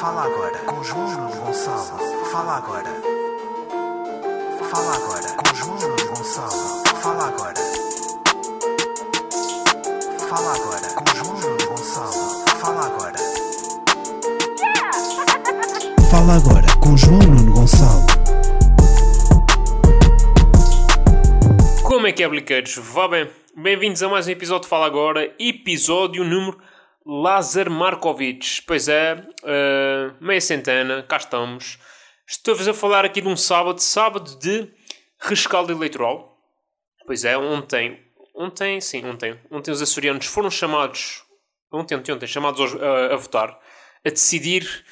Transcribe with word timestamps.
Fala 0.00 0.24
agora 0.24 0.58
com 0.60 0.82
João 0.82 1.10
Nuno 1.10 1.36
Gonçalo. 1.36 2.24
Fala 2.32 2.56
agora. 2.56 2.88
Fala 4.70 4.94
agora 4.96 5.32
com 5.36 5.54
João 5.54 5.76
Nuno 5.76 6.06
Gonçalo. 6.08 6.82
Fala 7.02 7.28
agora. 7.28 7.54
Fala 10.26 10.54
agora 10.54 10.88
com 10.94 11.04
João 11.14 11.38
Nuno 11.38 11.66
Gonçalo. 11.68 12.12
Fala 12.60 12.86
agora. 12.86 13.18
Fala 16.10 16.36
agora 16.36 16.66
com 16.80 16.96
João 16.96 17.18
Nuno 17.18 17.52
Gonçalo. 17.52 18.06
Como 21.82 22.06
é 22.06 22.12
que 22.12 22.22
é, 22.22 22.28
bliqueiros? 22.28 22.74
Vá 22.76 23.06
bem. 23.06 23.28
Bem-vindos 23.54 24.02
a 24.02 24.08
mais 24.08 24.26
um 24.26 24.30
episódio 24.30 24.62
de 24.62 24.68
Fala 24.68 24.86
Agora, 24.86 25.30
episódio 25.38 26.24
número 26.24 26.56
Lázar 27.06 27.70
Markovic. 27.70 28.62
Pois 28.66 28.88
é, 28.88 29.14
uh, 29.14 30.24
meia 30.24 30.40
centena, 30.40 31.02
cá 31.02 31.16
estamos. 31.16 31.78
Estou-vos 32.26 32.68
a 32.68 32.74
falar 32.74 33.04
aqui 33.04 33.20
de 33.20 33.28
um 33.28 33.36
sábado, 33.36 33.80
sábado 33.80 34.38
de 34.38 34.68
rescaldo 35.18 35.72
eleitoral. 35.72 36.38
Pois 37.06 37.24
é, 37.24 37.36
ontem, 37.36 38.00
ontem, 38.34 38.80
sim, 38.80 39.04
ontem, 39.04 39.38
ontem 39.50 39.70
os 39.70 39.82
açorianos 39.82 40.26
foram 40.26 40.50
chamados, 40.50 41.24
ontem, 41.72 41.96
ontem, 41.96 42.12
ontem 42.12 42.26
chamados 42.26 42.74
a, 42.76 43.14
a 43.14 43.16
votar, 43.16 43.58
a 44.04 44.10
decidir 44.10 44.84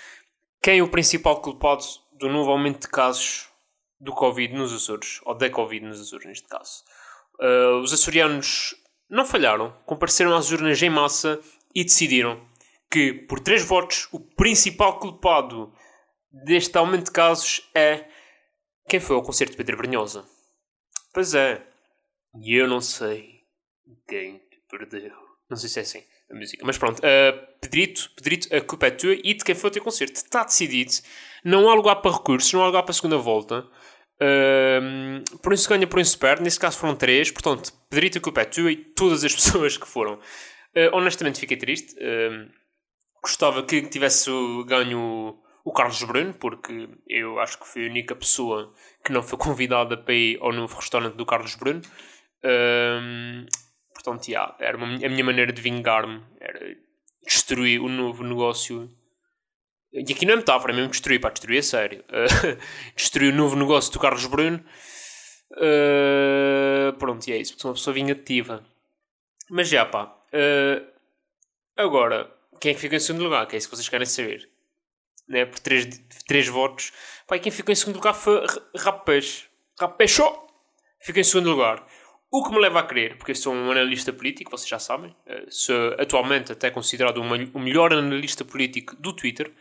quem 0.60 0.80
é 0.80 0.82
o 0.82 0.88
principal 0.88 1.40
culpado 1.40 1.84
do 2.18 2.28
novo 2.28 2.50
aumento 2.50 2.82
de 2.82 2.88
casos 2.88 3.48
do 4.00 4.12
Covid 4.12 4.54
nos 4.54 4.72
Açores, 4.72 5.20
ou 5.24 5.34
da 5.34 5.48
Covid 5.48 5.84
nos 5.84 6.00
Açores, 6.00 6.26
neste 6.26 6.48
caso. 6.48 6.82
Uh, 7.40 7.80
os 7.80 7.92
açorianos 7.92 8.74
não 9.08 9.24
falharam, 9.24 9.72
compareceram 9.86 10.36
às 10.36 10.50
urnas 10.50 10.82
em 10.82 10.90
massa 10.90 11.40
e 11.74 11.84
decidiram 11.84 12.46
que, 12.90 13.12
por 13.12 13.40
três 13.40 13.64
votos, 13.64 14.08
o 14.12 14.20
principal 14.20 14.98
culpado 14.98 15.72
deste 16.30 16.76
aumento 16.76 17.06
de 17.06 17.12
casos 17.12 17.68
é 17.74 18.06
quem 18.88 19.00
foi 19.00 19.16
ao 19.16 19.22
concerto 19.22 19.52
de 19.52 19.56
Pedro 19.56 19.76
Brunhosa. 19.76 20.24
Pois 21.12 21.34
é, 21.34 21.66
e 22.42 22.54
eu 22.54 22.68
não 22.68 22.80
sei 22.80 23.42
quem 24.06 24.38
te 24.38 24.60
perdeu. 24.70 25.12
Não 25.48 25.56
sei 25.56 25.68
se 25.68 25.78
é 25.78 25.82
assim 25.82 26.04
a 26.30 26.34
música, 26.34 26.64
mas 26.64 26.76
pronto. 26.76 26.98
Uh, 26.98 27.46
Pedrito, 27.60 28.10
Pedrito, 28.14 28.54
a 28.54 28.60
culpa 28.60 28.86
é 28.86 28.90
tua 28.90 29.14
e 29.14 29.34
de 29.34 29.44
quem 29.44 29.54
foi 29.54 29.70
o 29.70 29.72
teu 29.72 29.82
concerto. 29.82 30.14
Está 30.14 30.44
decidido. 30.44 30.92
Não 31.44 31.68
há 31.68 31.74
lugar 31.74 31.96
para 31.96 32.12
recursos, 32.16 32.52
não 32.52 32.62
há 32.62 32.66
lugar 32.66 32.82
para 32.82 32.90
a 32.90 32.94
segunda 32.94 33.16
volta. 33.16 33.66
Um, 34.20 35.22
por 35.42 35.52
isso 35.52 35.68
ganha, 35.68 35.86
por 35.86 36.00
isso 36.00 36.18
perde. 36.18 36.42
Neste 36.42 36.60
caso 36.60 36.78
foram 36.78 36.94
três. 36.94 37.30
Portanto, 37.30 37.72
Pedrito, 37.88 38.18
a 38.18 38.20
culpa 38.20 38.42
é 38.42 38.44
tua 38.44 38.70
e 38.70 38.76
todas 38.76 39.24
as 39.24 39.32
pessoas 39.34 39.76
que 39.76 39.86
foram. 39.88 40.18
Uh, 40.78 40.96
honestamente, 40.96 41.40
fiquei 41.40 41.56
triste. 41.56 41.96
Um, 42.00 42.48
gostava 43.22 43.62
que 43.64 43.82
tivesse 43.82 44.30
ganho 44.66 45.38
o 45.64 45.72
Carlos 45.72 46.02
Bruno, 46.02 46.34
porque 46.34 46.88
eu 47.08 47.40
acho 47.40 47.58
que 47.58 47.66
foi 47.66 47.86
a 47.86 47.90
única 47.90 48.14
pessoa 48.14 48.72
que 49.04 49.12
não 49.12 49.22
foi 49.22 49.38
convidada 49.38 49.96
para 49.96 50.14
ir 50.14 50.38
ao 50.40 50.52
novo 50.52 50.76
restaurante 50.76 51.14
do 51.16 51.26
Carlos 51.26 51.54
Bruno. 51.54 51.82
Um, 52.44 53.46
portanto, 53.92 54.28
yeah, 54.28 54.54
era 54.60 54.76
uma- 54.76 54.86
a 54.94 55.08
minha 55.08 55.24
maneira 55.24 55.52
de 55.52 55.60
vingar-me. 55.60 56.22
Era 56.40 56.76
destruir 57.24 57.80
o 57.80 57.88
novo 57.88 58.22
negócio 58.24 58.88
e 59.92 60.12
aqui 60.12 60.26
não 60.26 60.34
é 60.34 60.36
metáfora, 60.36 60.72
é 60.72 60.76
mesmo 60.76 60.90
destruir, 60.90 61.18
pá, 61.20 61.30
destruir 61.30 61.58
a 61.58 61.62
sério. 61.62 62.04
Uh, 62.08 62.58
destruir 62.94 63.32
o 63.32 63.36
novo 63.36 63.56
negócio 63.56 63.92
do 63.92 63.98
Carlos 63.98 64.26
Bruno. 64.26 64.62
Uh, 65.52 66.92
pronto, 66.98 67.26
e 67.28 67.32
é 67.32 67.38
isso, 67.38 67.54
sou 67.58 67.70
uma 67.70 67.74
pessoa 67.74 67.94
vingativa. 67.94 68.64
Mas 69.50 69.68
já, 69.68 69.84
pá. 69.86 70.14
Uh, 70.32 70.86
agora, 71.76 72.32
quem 72.60 72.70
é 72.70 72.74
que 72.74 72.80
em 72.96 73.00
segundo 73.00 73.24
lugar? 73.24 73.46
Que 73.46 73.56
é 73.56 73.58
isso 73.58 73.68
que 73.68 73.76
vocês 73.76 73.88
querem 73.88 74.06
saber. 74.06 74.48
Né? 75.28 75.44
Por 75.44 75.58
três, 75.58 75.86
três 76.26 76.48
votos. 76.48 76.92
Pá, 77.26 77.36
e 77.36 77.40
quem 77.40 77.52
ficou 77.52 77.72
em 77.72 77.76
segundo 77.76 77.96
lugar 77.96 78.14
foi 78.14 78.44
Rapaz. 78.76 79.46
Rapaz, 79.78 80.10
ficou 81.00 81.20
em 81.20 81.24
segundo 81.24 81.50
lugar. 81.50 81.86
O 82.30 82.44
que 82.44 82.50
me 82.50 82.58
leva 82.58 82.80
a 82.80 82.82
crer, 82.82 83.16
porque 83.16 83.30
eu 83.32 83.36
sou 83.36 83.54
um 83.54 83.70
analista 83.70 84.12
político, 84.12 84.50
vocês 84.50 84.68
já 84.68 84.78
sabem, 84.78 85.10
uh, 85.26 85.46
sou 85.50 85.94
atualmente 85.98 86.52
até 86.52 86.70
considerado 86.70 87.22
me- 87.24 87.50
o 87.54 87.58
melhor 87.58 87.92
analista 87.92 88.44
político 88.44 88.94
do 88.96 89.12
Twitter 89.14 89.52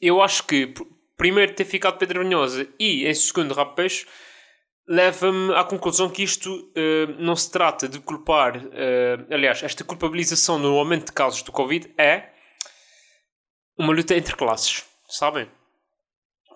eu 0.00 0.20
acho 0.20 0.44
que 0.46 0.66
pr- 0.66 0.82
primeiro 1.16 1.54
ter 1.54 1.64
ficado 1.64 1.98
Pedro 1.98 2.20
Brunhosa 2.20 2.68
e 2.78 3.06
em 3.06 3.14
segundo 3.14 3.54
Peixe 3.74 4.06
leva-me 4.86 5.54
à 5.54 5.64
conclusão 5.64 6.10
que 6.10 6.22
isto 6.22 6.70
eh, 6.76 7.06
não 7.18 7.34
se 7.34 7.50
trata 7.50 7.88
de 7.88 7.98
culpar 8.00 8.56
eh, 8.72 9.18
aliás, 9.30 9.62
esta 9.62 9.82
culpabilização 9.82 10.58
no 10.58 10.78
aumento 10.78 11.06
de 11.06 11.12
casos 11.12 11.42
do 11.42 11.52
Covid 11.52 11.92
é 11.96 12.30
uma 13.78 13.92
luta 13.92 14.14
entre 14.14 14.36
classes, 14.36 14.84
sabem? 15.08 15.50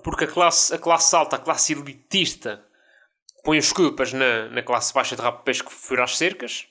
Porque 0.05 0.25
a 0.25 0.29
classe, 0.29 0.75
a 0.75 0.79
classe 0.79 1.15
alta, 1.17 1.37
a 1.37 1.39
classe 1.39 1.73
elitista 1.73 2.65
põe 3.43 3.59
as 3.59 3.73
culpas 3.73 4.13
na, 4.13 4.49
na 4.51 4.63
classe 4.63 4.93
baixa 4.93 5.17
de 5.17 5.23
Peixe 5.45 5.65
que 5.65 5.73
fura 5.73 6.05
as 6.05 6.17
cercas 6.17 6.69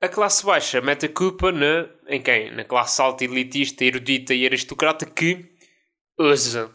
a 0.00 0.08
classe 0.08 0.44
baixa 0.44 0.80
mete 0.80 1.06
a 1.06 1.08
culpa 1.08 1.50
na, 1.50 1.88
em 2.06 2.22
quem? 2.22 2.50
Na 2.54 2.64
classe 2.64 3.00
alta, 3.00 3.24
elitista, 3.24 3.84
erudita 3.84 4.34
e 4.34 4.44
aristocrata 4.44 5.06
que 5.06 5.56
ousa 6.18 6.70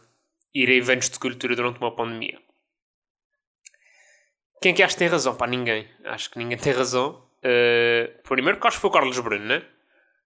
ir 0.53 0.69
a 0.69 0.73
eventos 0.73 1.09
de 1.09 1.19
cultura 1.19 1.55
durante 1.55 1.79
uma 1.79 1.95
pandemia. 1.95 2.41
Quem 4.61 4.73
é 4.73 4.75
que 4.75 4.83
acha 4.83 4.93
que 4.93 4.99
tem 4.99 5.07
razão? 5.07 5.35
Pá, 5.35 5.47
ninguém. 5.47 5.89
Acho 6.05 6.29
que 6.29 6.37
ninguém 6.37 6.57
tem 6.57 6.71
razão. 6.71 7.27
Uh, 7.39 8.21
primeiro 8.21 8.57
porque 8.57 8.67
acho 8.67 8.77
que 8.77 8.81
foi 8.81 8.89
o 8.91 8.93
Carlos 8.93 9.19
Bruno, 9.19 9.43
né? 9.43 9.59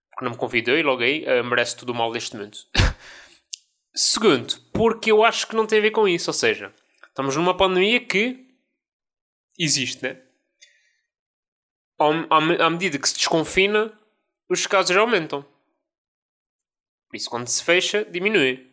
Porque 0.10 0.26
não 0.26 0.32
me 0.32 0.38
convidou 0.38 0.78
e 0.78 0.84
logo 0.84 1.02
aí 1.02 1.24
uh, 1.24 1.44
merece 1.46 1.78
tudo 1.78 1.94
o 1.94 1.96
mal 1.96 2.12
deste 2.12 2.36
mundo. 2.36 2.58
Segundo, 3.96 4.60
porque 4.74 5.10
eu 5.10 5.24
acho 5.24 5.48
que 5.48 5.56
não 5.56 5.66
tem 5.66 5.80
a 5.80 5.82
ver 5.82 5.92
com 5.92 6.06
isso. 6.06 6.30
Ou 6.30 6.34
seja, 6.34 6.74
estamos 7.08 7.38
numa 7.38 7.56
pandemia 7.56 8.06
que 8.06 8.46
existe, 9.58 10.04
né? 10.04 10.22
à 11.98 12.66
à 12.66 12.70
medida 12.70 13.00
que 13.00 13.08
se 13.08 13.16
desconfina, 13.16 13.98
os 14.50 14.68
casos 14.68 14.98
aumentam. 14.98 15.44
Por 17.08 17.16
isso, 17.16 17.30
quando 17.30 17.48
se 17.48 17.64
fecha, 17.64 18.04
diminui. 18.04 18.70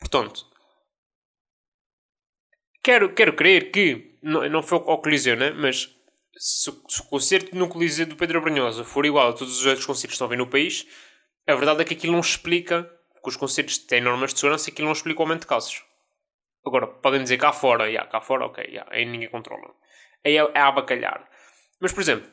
Portanto, 0.00 0.51
quero, 2.82 3.14
quero 3.14 3.34
crer 3.34 3.70
que, 3.70 4.16
não, 4.22 4.48
não 4.48 4.62
foi 4.62 4.78
ao 4.78 5.00
Coliseu, 5.00 5.36
né? 5.36 5.50
mas 5.50 5.94
se, 6.36 6.70
se 6.88 7.00
o 7.00 7.04
concerto 7.04 7.54
no 7.56 7.68
Coliseu 7.68 8.06
do 8.06 8.16
Pedro 8.16 8.40
Brunhosa 8.40 8.84
for 8.84 9.06
igual 9.06 9.28
a 9.28 9.32
todos 9.32 9.58
os 9.58 9.66
outros 9.66 9.86
concertos 9.86 10.12
que 10.12 10.14
estão 10.14 10.26
a 10.26 10.30
ver 10.30 10.36
no 10.36 10.46
país, 10.46 10.86
a 11.46 11.54
verdade 11.54 11.82
é 11.82 11.84
que 11.84 11.94
aquilo 11.94 12.12
não 12.12 12.20
explica, 12.20 12.84
que 13.22 13.28
os 13.28 13.36
concertos 13.36 13.78
têm 13.78 14.00
normas 14.00 14.32
de 14.32 14.40
segurança 14.40 14.70
aquilo 14.70 14.86
não 14.86 14.92
explica 14.92 15.20
o 15.20 15.22
aumento 15.22 15.42
de 15.42 15.46
casos. 15.46 15.84
Agora, 16.64 16.86
podem 16.86 17.22
dizer 17.22 17.38
cá 17.38 17.52
fora, 17.52 17.88
yeah, 17.88 18.08
cá 18.08 18.20
fora, 18.20 18.46
ok, 18.46 18.64
yeah, 18.64 18.88
aí 18.92 19.04
ninguém 19.04 19.28
controla. 19.28 19.74
Aí 20.24 20.36
é, 20.36 20.40
é 20.40 20.60
a 20.60 20.68
abacalhar. 20.68 21.28
Mas, 21.80 21.92
por 21.92 22.00
exemplo, 22.00 22.28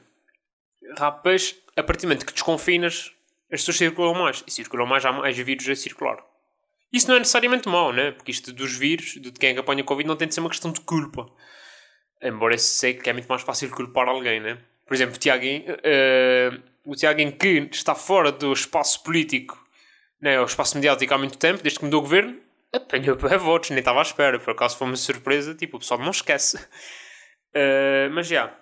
rapaz, 0.97 1.55
a 1.75 1.81
partir 1.81 2.01
do 2.01 2.09
momento 2.09 2.25
que 2.25 2.33
desconfinas, 2.33 3.11
as 3.51 3.61
pessoas 3.61 3.77
circulam 3.77 4.13
mais. 4.13 4.43
E 4.45 4.51
circulam 4.51 4.85
mais, 4.85 5.03
há 5.05 5.11
mais 5.11 5.37
vírus 5.37 5.67
a 5.67 5.75
circular. 5.75 6.23
Isso 6.91 7.07
não 7.07 7.15
é 7.15 7.19
necessariamente 7.19 7.67
mau, 7.67 7.93
né? 7.93 8.11
Porque 8.11 8.31
isto 8.31 8.51
dos 8.51 8.75
vírus, 8.75 9.13
de 9.15 9.31
quem 9.31 9.51
é 9.51 9.53
que 9.53 9.59
apanha 9.59 9.83
Covid, 9.83 10.07
não 10.07 10.15
tem 10.15 10.27
de 10.27 10.33
ser 10.33 10.39
uma 10.39 10.49
questão 10.49 10.71
de 10.71 10.81
culpa. 10.81 11.29
Embora 12.21 12.55
eu 12.55 12.59
sei 12.59 12.95
que 12.95 13.09
é 13.09 13.13
muito 13.13 13.27
mais 13.27 13.41
fácil 13.41 13.69
culpar 13.69 14.07
alguém, 14.07 14.39
né? 14.39 14.57
Por 14.85 14.95
exemplo, 14.95 15.15
o 15.15 15.19
Tiaguinho, 15.19 15.63
eh, 15.83 16.51
o 16.83 16.95
Tiaguinho 16.95 17.31
que 17.31 17.69
está 17.71 17.93
fora 17.93 18.31
do 18.31 18.51
espaço 18.51 19.03
político, 19.03 19.55
né? 20.19 20.41
o 20.41 20.45
espaço 20.45 20.75
mediático 20.75 21.13
há 21.13 21.17
muito 21.17 21.37
tempo, 21.37 21.61
desde 21.61 21.77
que 21.79 21.85
mudou 21.85 21.99
o 21.99 22.03
governo, 22.03 22.35
apanhou 22.73 23.15
para 23.15 23.37
votos, 23.37 23.69
nem 23.69 23.79
estava 23.79 23.99
à 23.99 24.01
espera. 24.01 24.39
Por 24.39 24.51
acaso 24.51 24.77
foi 24.77 24.87
uma 24.87 24.95
surpresa, 24.95 25.53
tipo, 25.53 25.77
o 25.77 25.79
pessoal 25.79 25.99
não 25.99 26.11
esquece. 26.11 26.57
Eh, 27.51 28.09
mas 28.09 28.27
já, 28.27 28.55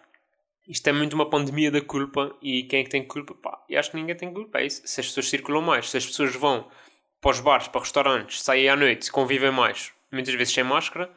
isto 0.66 0.88
é 0.88 0.94
muito 0.94 1.14
uma 1.14 1.30
pandemia 1.30 1.70
da 1.70 1.82
culpa 1.82 2.34
e 2.42 2.64
quem 2.64 2.80
é 2.80 2.84
que 2.86 2.90
tem 2.90 3.06
culpa? 3.06 3.36
Pá, 3.36 3.62
eu 3.70 3.78
acho 3.78 3.92
que 3.92 3.98
ninguém 3.98 4.16
tem 4.16 4.34
culpa. 4.34 4.60
É 4.60 4.66
isso. 4.66 4.82
Se 4.86 5.02
as 5.02 5.08
pessoas 5.08 5.30
circulam 5.30 5.62
mais, 5.62 5.90
se 5.90 5.98
as 5.98 6.06
pessoas 6.06 6.34
vão 6.34 6.70
para 7.22 7.32
os 7.32 7.40
bares, 7.40 7.68
para 7.68 7.82
restaurantes, 7.82 8.42
saem 8.42 8.70
à 8.70 8.76
noite, 8.76 9.12
convivem 9.12 9.52
mais, 9.52 9.92
muitas 10.12 10.34
vezes 10.34 10.54
sem 10.54 10.64
máscara, 10.64 11.12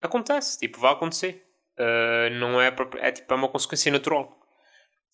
acontece. 0.00 0.58
Tipo, 0.58 0.80
vai 0.80 0.92
acontecer. 0.92 1.44
Uh, 1.78 2.30
não 2.38 2.60
é, 2.60 2.74
é, 2.98 3.12
tipo, 3.12 3.32
é 3.32 3.36
uma 3.36 3.48
consequência 3.48 3.92
natural. 3.92 4.40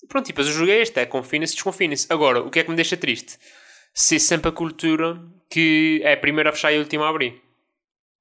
Pronto, 0.08 0.26
e 0.26 0.28
depois 0.28 0.48
o 0.48 0.52
jogo 0.52 0.70
é 0.70 0.76
este: 0.76 1.00
é 1.00 1.06
confina-se, 1.06 1.54
desconfina-se. 1.54 2.06
Agora, 2.12 2.40
o 2.40 2.50
que 2.50 2.60
é 2.60 2.64
que 2.64 2.70
me 2.70 2.76
deixa 2.76 2.96
triste? 2.96 3.38
Ser 3.94 4.18
sempre 4.18 4.48
a 4.48 4.52
cultura 4.52 5.20
que 5.50 6.00
é 6.02 6.14
a 6.14 6.16
primeira 6.16 6.50
a 6.50 6.52
fechar 6.52 6.72
e 6.72 6.76
a 6.76 6.78
última 6.78 7.06
a 7.06 7.08
abrir. 7.08 7.42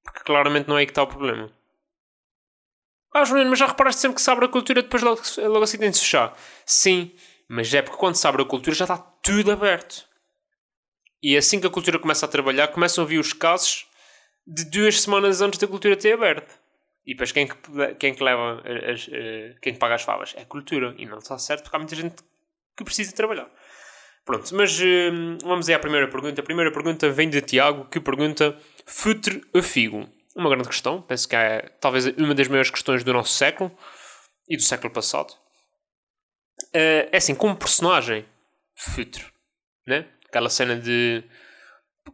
Porque 0.04 0.20
claramente 0.20 0.68
não 0.68 0.76
é 0.76 0.80
aí 0.80 0.86
que 0.86 0.92
está 0.92 1.02
o 1.02 1.06
problema. 1.06 1.50
Ah, 3.14 3.24
Juliano, 3.24 3.50
mas 3.50 3.58
já 3.58 3.66
reparaste 3.66 4.00
sempre 4.00 4.16
que 4.16 4.22
se 4.22 4.30
abre 4.30 4.46
a 4.46 4.48
cultura 4.48 4.82
depois 4.82 5.02
logo, 5.02 5.20
logo 5.38 5.62
assim 5.62 5.78
tem 5.78 5.90
de 5.90 5.96
se 5.96 6.02
fechar? 6.02 6.36
Sim, 6.64 7.14
mas 7.48 7.72
é 7.72 7.82
porque 7.82 7.98
quando 7.98 8.16
se 8.16 8.26
abre 8.26 8.42
a 8.42 8.46
cultura 8.46 8.74
já 8.74 8.84
está 8.84 8.96
tudo 8.96 9.52
aberto. 9.52 10.06
E 11.22 11.36
assim 11.36 11.60
que 11.60 11.66
a 11.66 11.70
cultura 11.70 11.98
começa 11.98 12.26
a 12.26 12.28
trabalhar, 12.28 12.68
começam 12.68 13.04
a 13.04 13.06
vir 13.06 13.18
os 13.18 13.32
casos 13.32 13.86
de 14.46 14.64
duas 14.64 15.00
semanas 15.00 15.40
antes 15.40 15.58
da 15.58 15.68
cultura 15.68 15.96
ter 15.96 16.14
aberto. 16.14 16.52
E 17.06 17.14
depois 17.14 17.32
quem 17.32 17.46
que, 17.46 17.56
quem 17.98 18.14
que 18.14 18.22
leva 18.22 18.62
as, 18.90 19.08
eh, 19.10 19.54
quem 19.60 19.72
que 19.72 19.78
paga 19.78 19.94
as 19.94 20.02
favas? 20.02 20.34
É 20.36 20.42
a 20.42 20.46
cultura. 20.46 20.94
E 20.98 21.06
não 21.06 21.18
está 21.18 21.38
certo 21.38 21.62
porque 21.62 21.76
há 21.76 21.78
muita 21.78 21.94
gente 21.94 22.16
que 22.76 22.84
precisa 22.84 23.12
trabalhar. 23.12 23.48
Pronto, 24.24 24.54
mas 24.54 24.80
hum, 24.80 25.38
vamos 25.42 25.68
aí 25.68 25.74
à 25.74 25.78
primeira 25.78 26.08
pergunta. 26.08 26.40
A 26.40 26.44
primeira 26.44 26.70
pergunta 26.70 27.10
vem 27.10 27.28
de 27.28 27.40
Tiago, 27.40 27.86
que 27.86 28.00
pergunta: 28.00 28.56
Futre 28.86 29.42
a 29.54 29.62
Figo? 29.62 30.08
Uma 30.34 30.48
grande 30.48 30.68
questão, 30.68 31.02
penso 31.02 31.28
que 31.28 31.36
é 31.36 31.68
talvez 31.80 32.06
uma 32.16 32.34
das 32.34 32.48
maiores 32.48 32.70
questões 32.70 33.04
do 33.04 33.12
nosso 33.12 33.32
século 33.34 33.70
e 34.48 34.56
do 34.56 34.62
século 34.62 34.92
passado. 34.92 35.32
Uh, 36.68 37.10
é 37.10 37.16
assim, 37.16 37.34
como 37.34 37.56
personagem, 37.56 38.24
Futre, 38.74 39.26
né? 39.86 40.06
Aquela 40.32 40.48
cena 40.48 40.76
de 40.76 41.22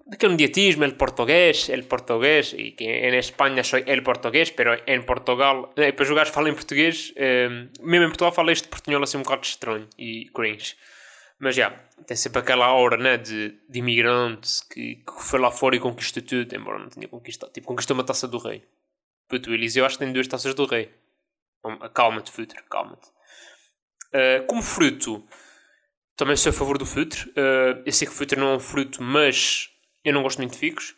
daquele 0.06 0.32
mediatismo, 0.32 0.84
el 0.84 0.96
português, 0.96 1.68
el 1.68 1.84
português, 1.84 2.52
e 2.52 2.72
que 2.72 2.84
em 2.84 3.16
Espanha 3.16 3.62
sou 3.62 3.78
el 3.78 4.02
português, 4.02 4.50
pero 4.50 4.74
em 4.86 5.02
Portugal, 5.02 5.72
eh, 5.76 5.92
depois 5.92 6.10
o 6.10 6.14
gajo 6.14 6.32
fala 6.32 6.50
em 6.50 6.54
português, 6.54 7.12
eh, 7.16 7.48
mesmo 7.80 8.06
em 8.06 8.08
Portugal 8.08 8.32
fala 8.32 8.52
este 8.52 8.68
portunhol 8.68 9.02
assim 9.02 9.18
um 9.18 9.22
bocado 9.22 9.44
estranho 9.44 9.88
e 9.96 10.28
cringe. 10.34 10.76
Mas 11.38 11.54
já, 11.54 11.70
tem 12.04 12.16
sempre 12.16 12.40
aquela 12.40 12.66
aura 12.66 12.96
né, 12.96 13.16
de, 13.16 13.56
de 13.68 13.78
imigrante 13.78 14.50
que, 14.68 14.96
que 14.96 15.22
foi 15.22 15.38
lá 15.38 15.50
fora 15.52 15.76
e 15.76 15.80
conquistou 15.80 16.22
tudo, 16.22 16.52
embora 16.54 16.80
não 16.80 16.88
tenha 16.88 17.06
conquistado. 17.06 17.52
Tipo, 17.52 17.68
conquistou 17.68 17.94
uma 17.94 18.04
taça 18.04 18.26
do 18.26 18.38
rei. 18.38 18.64
Puto, 19.28 19.50
o 19.50 19.54
Eliseu 19.54 19.86
acho 19.86 19.96
que 19.96 20.04
tem 20.04 20.12
duas 20.12 20.26
taças 20.26 20.52
do 20.52 20.66
rei. 20.66 20.90
Calma-te, 21.94 22.32
Futre, 22.32 22.60
calma-te. 22.68 23.08
Uh, 24.08 24.44
como 24.46 24.62
fruto, 24.62 25.24
também 26.18 26.36
sou 26.36 26.50
a 26.50 26.52
favor 26.52 26.76
do 26.76 26.84
Futre. 26.84 27.30
Uh, 27.30 27.82
eu 27.86 27.92
sei 27.92 28.06
que 28.06 28.12
o 28.12 28.16
Futre 28.16 28.38
não 28.38 28.48
é 28.48 28.56
um 28.56 28.60
fruto, 28.60 29.02
mas 29.02 29.70
eu 30.04 30.12
não 30.12 30.22
gosto 30.22 30.38
muito 30.38 30.52
de 30.52 30.58
figos. 30.58 30.94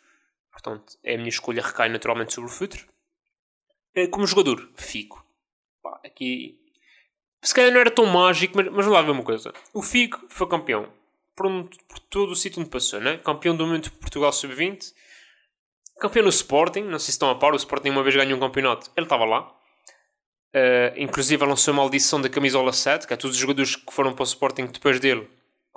Portanto, 0.50 0.98
a 1.06 1.16
minha 1.16 1.28
escolha 1.28 1.62
recai 1.62 1.88
naturalmente 1.88 2.34
sobre 2.34 2.50
o 2.50 2.52
Futre. 2.52 2.84
Uh, 3.96 4.08
como 4.10 4.26
jogador, 4.26 4.68
figo. 4.74 5.24
Pá, 5.82 6.00
aqui 6.04 6.58
se 7.42 7.54
calhar 7.54 7.72
não 7.72 7.80
era 7.80 7.90
tão 7.90 8.06
mágico, 8.06 8.56
mas, 8.56 8.68
mas 8.70 8.86
lá 8.86 9.00
ver 9.00 9.12
uma 9.12 9.22
coisa. 9.22 9.52
O 9.72 9.82
Figo 9.82 10.18
foi 10.28 10.46
campeão 10.46 10.92
por, 11.34 11.46
um, 11.46 11.64
por 11.64 11.98
todo 11.98 12.32
o 12.32 12.36
sítio 12.36 12.60
onde 12.60 12.70
passou, 12.70 13.00
né? 13.00 13.16
Campeão 13.18 13.56
do 13.56 13.66
mundo 13.66 13.84
de 13.84 13.90
Portugal 13.90 14.32
Sub-20. 14.32 14.92
Campeão 15.98 16.24
no 16.24 16.28
Sporting, 16.28 16.82
não 16.82 16.98
sei 16.98 17.06
se 17.06 17.10
estão 17.12 17.30
a 17.30 17.34
par, 17.34 17.52
o 17.52 17.56
Sporting 17.56 17.90
uma 17.90 18.02
vez 18.02 18.14
ganhou 18.14 18.36
um 18.36 18.40
campeonato, 18.40 18.90
ele 18.96 19.06
estava 19.06 19.24
lá. 19.24 19.54
Uh, 20.54 20.92
inclusive 20.96 21.44
lançou 21.44 21.72
uma 21.72 21.82
maldição 21.82 22.20
da 22.20 22.28
camisola 22.28 22.72
7, 22.72 23.06
que 23.06 23.14
é 23.14 23.16
todos 23.16 23.36
os 23.36 23.40
jogadores 23.40 23.76
que 23.76 23.92
foram 23.92 24.12
para 24.12 24.22
o 24.22 24.26
Sporting 24.26 24.66
depois 24.66 24.98
dele 24.98 25.28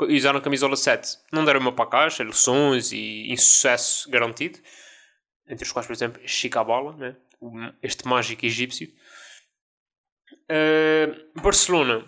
usaram 0.01 0.39
a 0.39 0.41
camisola 0.41 0.75
7 0.75 1.19
não 1.31 1.45
deram 1.45 1.59
uma 1.59 1.71
para 1.71 1.85
a 1.85 1.87
caixa, 1.87 2.23
lições 2.23 2.91
e 2.91 3.31
insucesso 3.31 4.09
garantido. 4.09 4.59
Entre 5.47 5.65
os 5.65 5.71
quais, 5.71 5.85
por 5.85 5.93
exemplo, 5.93 6.21
Chica 6.25 6.63
Bola, 6.63 6.95
né? 6.95 7.15
este 7.81 8.07
mágico 8.07 8.45
egípcio. 8.45 8.87
Uh, 10.43 11.41
Barcelona 11.41 12.05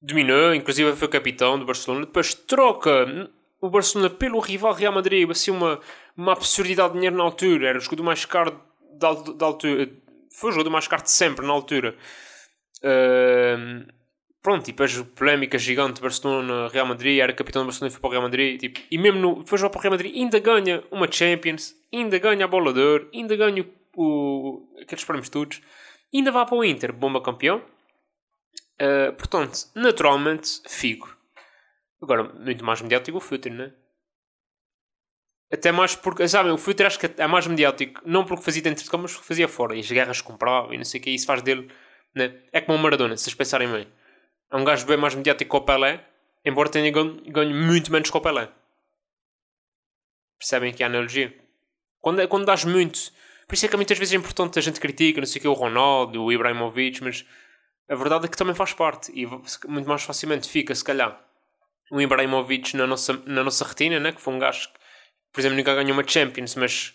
dominou, 0.00 0.54
inclusive 0.54 0.94
foi 0.94 1.08
capitão 1.08 1.58
do 1.58 1.64
Barcelona. 1.64 2.06
Depois 2.06 2.34
troca 2.34 3.30
o 3.60 3.70
Barcelona 3.70 4.10
pelo 4.10 4.38
rival 4.38 4.74
Real 4.74 4.92
Madrid. 4.92 5.28
Assim, 5.30 5.50
uma, 5.50 5.80
uma 6.16 6.32
absurdidade 6.32 6.92
de 6.92 6.98
dinheiro 6.98 7.16
na 7.16 7.24
altura. 7.24 7.68
Era 7.68 7.78
o 7.78 7.80
jogador 7.80 8.02
mais 8.02 8.24
caro 8.26 8.60
da 8.94 9.46
altura. 9.46 9.90
Foi 10.38 10.52
o 10.52 10.70
mais 10.70 10.86
caro 10.86 11.02
de 11.02 11.10
sempre 11.10 11.46
na 11.46 11.52
altura. 11.52 11.96
Uh, 12.78 13.90
pronto, 14.42 14.68
e 14.68 14.72
depois 14.72 15.00
polémica 15.16 15.58
gigante 15.58 16.00
Barcelona, 16.00 16.68
Real 16.68 16.86
Madrid, 16.86 17.18
era 17.18 17.32
capitão 17.32 17.62
do 17.62 17.66
Barcelona 17.66 17.88
e 17.88 17.92
foi 17.92 18.00
para 18.00 18.08
o 18.08 18.10
Real 18.10 18.22
Madrid, 18.22 18.60
tipo, 18.60 18.80
e 18.90 18.98
mesmo 18.98 19.18
no, 19.18 19.42
depois 19.42 19.60
vai 19.60 19.70
para 19.70 19.78
o 19.78 19.82
Real 19.82 19.92
Madrid, 19.92 20.14
ainda 20.14 20.38
ganha 20.38 20.84
uma 20.90 21.10
Champions, 21.10 21.74
ainda 21.92 22.18
ganha 22.18 22.44
a 22.44 22.48
bola 22.48 22.72
de 22.72 22.80
ouro, 22.80 23.10
ainda 23.14 23.34
ganha 23.34 23.66
o, 23.96 24.62
aqueles 24.80 25.04
prémios 25.04 25.28
todos, 25.28 25.60
ainda 26.14 26.30
vai 26.30 26.44
para 26.44 26.54
o 26.54 26.64
Inter, 26.64 26.92
bomba 26.92 27.20
campeão, 27.20 27.62
Uh, 28.76 29.12
portanto, 29.14 29.70
naturalmente, 29.74 30.60
Figo. 30.68 31.16
Agora, 32.02 32.24
muito 32.24 32.62
mais 32.62 32.82
mediático 32.82 33.16
o 33.16 33.20
Futre, 33.20 33.50
né? 33.50 33.72
Até 35.52 35.70
mais 35.70 35.94
porque, 35.94 36.26
sabem, 36.26 36.50
o 36.52 36.58
Futre 36.58 36.86
acho 36.86 36.98
que 36.98 37.08
é 37.16 37.26
mais 37.26 37.46
mediático, 37.46 38.02
não 38.04 38.24
porque 38.24 38.44
fazia 38.44 38.62
dentro 38.62 38.82
de 38.82 38.90
campo, 38.90 39.02
mas 39.02 39.12
porque 39.12 39.28
fazia 39.28 39.46
fora. 39.46 39.76
E 39.76 39.80
as 39.80 39.90
guerras 39.90 40.20
comprava 40.20 40.74
e 40.74 40.78
não 40.78 40.84
sei 40.84 41.00
o 41.00 41.02
que, 41.04 41.10
isso 41.10 41.26
faz 41.26 41.40
dele, 41.40 41.70
né? 42.14 42.34
É 42.52 42.60
como 42.60 42.76
o 42.76 42.82
Maradona, 42.82 43.16
se 43.16 43.24
vocês 43.24 43.34
pensarem 43.34 43.70
bem. 43.70 43.86
É 44.50 44.56
um 44.56 44.64
gajo 44.64 44.86
bem 44.86 44.96
mais 44.96 45.14
mediático 45.14 45.50
que 45.50 45.56
o 45.56 45.60
Pelé, 45.64 46.04
embora 46.44 46.68
tenha 46.68 46.90
ganho, 46.90 47.22
ganho 47.28 47.54
muito 47.54 47.92
menos 47.92 48.10
que 48.10 48.16
o 48.16 48.20
Pelé. 48.20 48.48
Percebem 50.38 50.72
aqui 50.72 50.82
a 50.82 50.86
analogia? 50.86 51.34
Quando, 52.00 52.26
quando 52.28 52.44
dás 52.44 52.64
muito. 52.64 52.98
Por 53.46 53.54
isso 53.54 53.66
é 53.66 53.68
que 53.68 53.76
muitas 53.76 53.98
vezes 53.98 54.14
é 54.14 54.16
importante 54.16 54.58
a 54.58 54.62
gente 54.62 54.80
critica, 54.80 55.20
não 55.20 55.26
sei 55.26 55.38
o 55.38 55.42
que, 55.42 55.48
o 55.48 55.52
Ronaldo, 55.52 56.24
o 56.24 56.32
Ibrahimovic, 56.32 57.02
mas 57.02 57.24
a 57.88 57.94
verdade 57.94 58.26
é 58.26 58.28
que 58.28 58.36
também 58.36 58.54
faz 58.54 58.72
parte 58.72 59.12
e 59.14 59.24
muito 59.26 59.88
mais 59.88 60.02
facilmente 60.02 60.48
fica, 60.48 60.74
se 60.74 60.82
calhar, 60.82 61.20
o 61.90 62.00
Ibrahimovic 62.00 62.76
na 62.76 62.86
nossa, 62.86 63.12
na 63.26 63.44
nossa 63.44 63.64
retina, 63.64 64.00
né? 64.00 64.10
que 64.10 64.20
foi 64.20 64.34
um 64.34 64.38
gajo 64.40 64.68
que, 64.68 64.78
por 65.36 65.42
exemplo, 65.42 65.58
nunca 65.58 65.74
ganhou 65.74 65.92
uma 65.92 66.08
Champions, 66.08 66.54
mas 66.54 66.94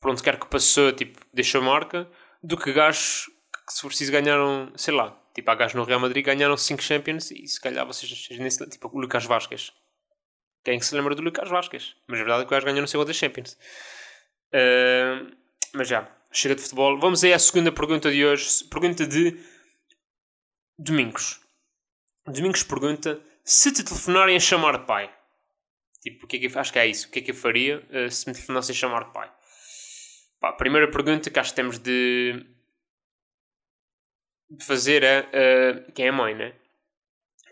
pronto, 0.00 0.22
quer 0.22 0.38
que 0.38 0.46
passou, 0.46 0.92
tipo, 0.92 1.18
deixou 1.34 1.60
marca, 1.60 2.08
do 2.40 2.56
que 2.56 2.72
gajos 2.72 3.26
que, 3.66 3.72
se 3.72 3.80
for 3.80 3.88
preciso, 3.88 4.12
ganharam, 4.12 4.72
sei 4.76 4.94
lá, 4.94 5.20
tipo, 5.34 5.50
há 5.50 5.54
gajos 5.56 5.74
no 5.74 5.82
Real 5.82 5.98
Madrid 5.98 6.24
ganharam 6.24 6.56
5 6.56 6.80
Champions 6.80 7.32
e 7.32 7.44
se 7.44 7.60
calhar 7.60 7.84
vocês 7.84 8.28
nem 8.38 8.48
se 8.48 8.64
tipo, 8.70 8.88
o 8.88 9.00
Lucas 9.00 9.24
Vasquez. 9.24 9.72
Quem 10.64 10.76
é 10.76 10.80
se 10.80 10.94
lembra 10.94 11.16
do 11.16 11.22
Lucas 11.22 11.48
Vasquez? 11.48 11.96
Mas 12.06 12.20
a 12.20 12.22
verdade 12.22 12.42
é 12.42 12.46
que 12.46 12.52
o 12.52 12.54
gajo 12.54 12.66
ganhou 12.66 12.82
não 12.82 12.86
sei 12.86 13.00
quantas 13.00 13.16
Champions. 13.16 13.58
Uh, 14.54 15.36
mas 15.74 15.88
já, 15.88 16.08
chega 16.30 16.54
de 16.54 16.62
futebol. 16.62 17.00
Vamos 17.00 17.24
aí 17.24 17.32
à 17.32 17.38
segunda 17.40 17.72
pergunta 17.72 18.12
de 18.12 18.24
hoje. 18.24 18.62
Pergunta 18.70 19.04
de 19.04 19.36
Domingos. 20.78 21.40
Domingos 22.28 22.62
pergunta 22.62 23.20
se 23.44 23.72
te 23.72 23.82
telefonarem 23.82 24.36
a 24.36 24.40
chamar 24.40 24.86
pai. 24.86 25.12
Tipo, 26.02 26.24
o 26.24 26.28
que 26.28 26.36
é 26.36 26.40
que, 26.40 26.58
acho 26.58 26.72
que 26.72 26.78
é 26.80 26.86
isso. 26.86 27.08
O 27.08 27.10
que 27.12 27.20
é 27.20 27.22
que 27.22 27.30
eu 27.30 27.34
faria 27.34 27.78
uh, 27.78 28.10
se 28.10 28.26
me 28.26 28.34
telefonassem 28.34 28.74
chamar 28.74 29.12
pai? 29.12 29.32
Pá, 30.40 30.52
primeira 30.52 30.90
pergunta 30.90 31.30
que 31.30 31.38
acho 31.38 31.50
que 31.50 31.56
temos 31.56 31.78
de, 31.78 32.44
de 34.50 34.64
fazer 34.64 35.04
é 35.04 35.20
uh, 35.20 35.92
quem 35.92 36.06
é 36.06 36.08
a 36.08 36.12
mãe, 36.12 36.34
né? 36.34 36.54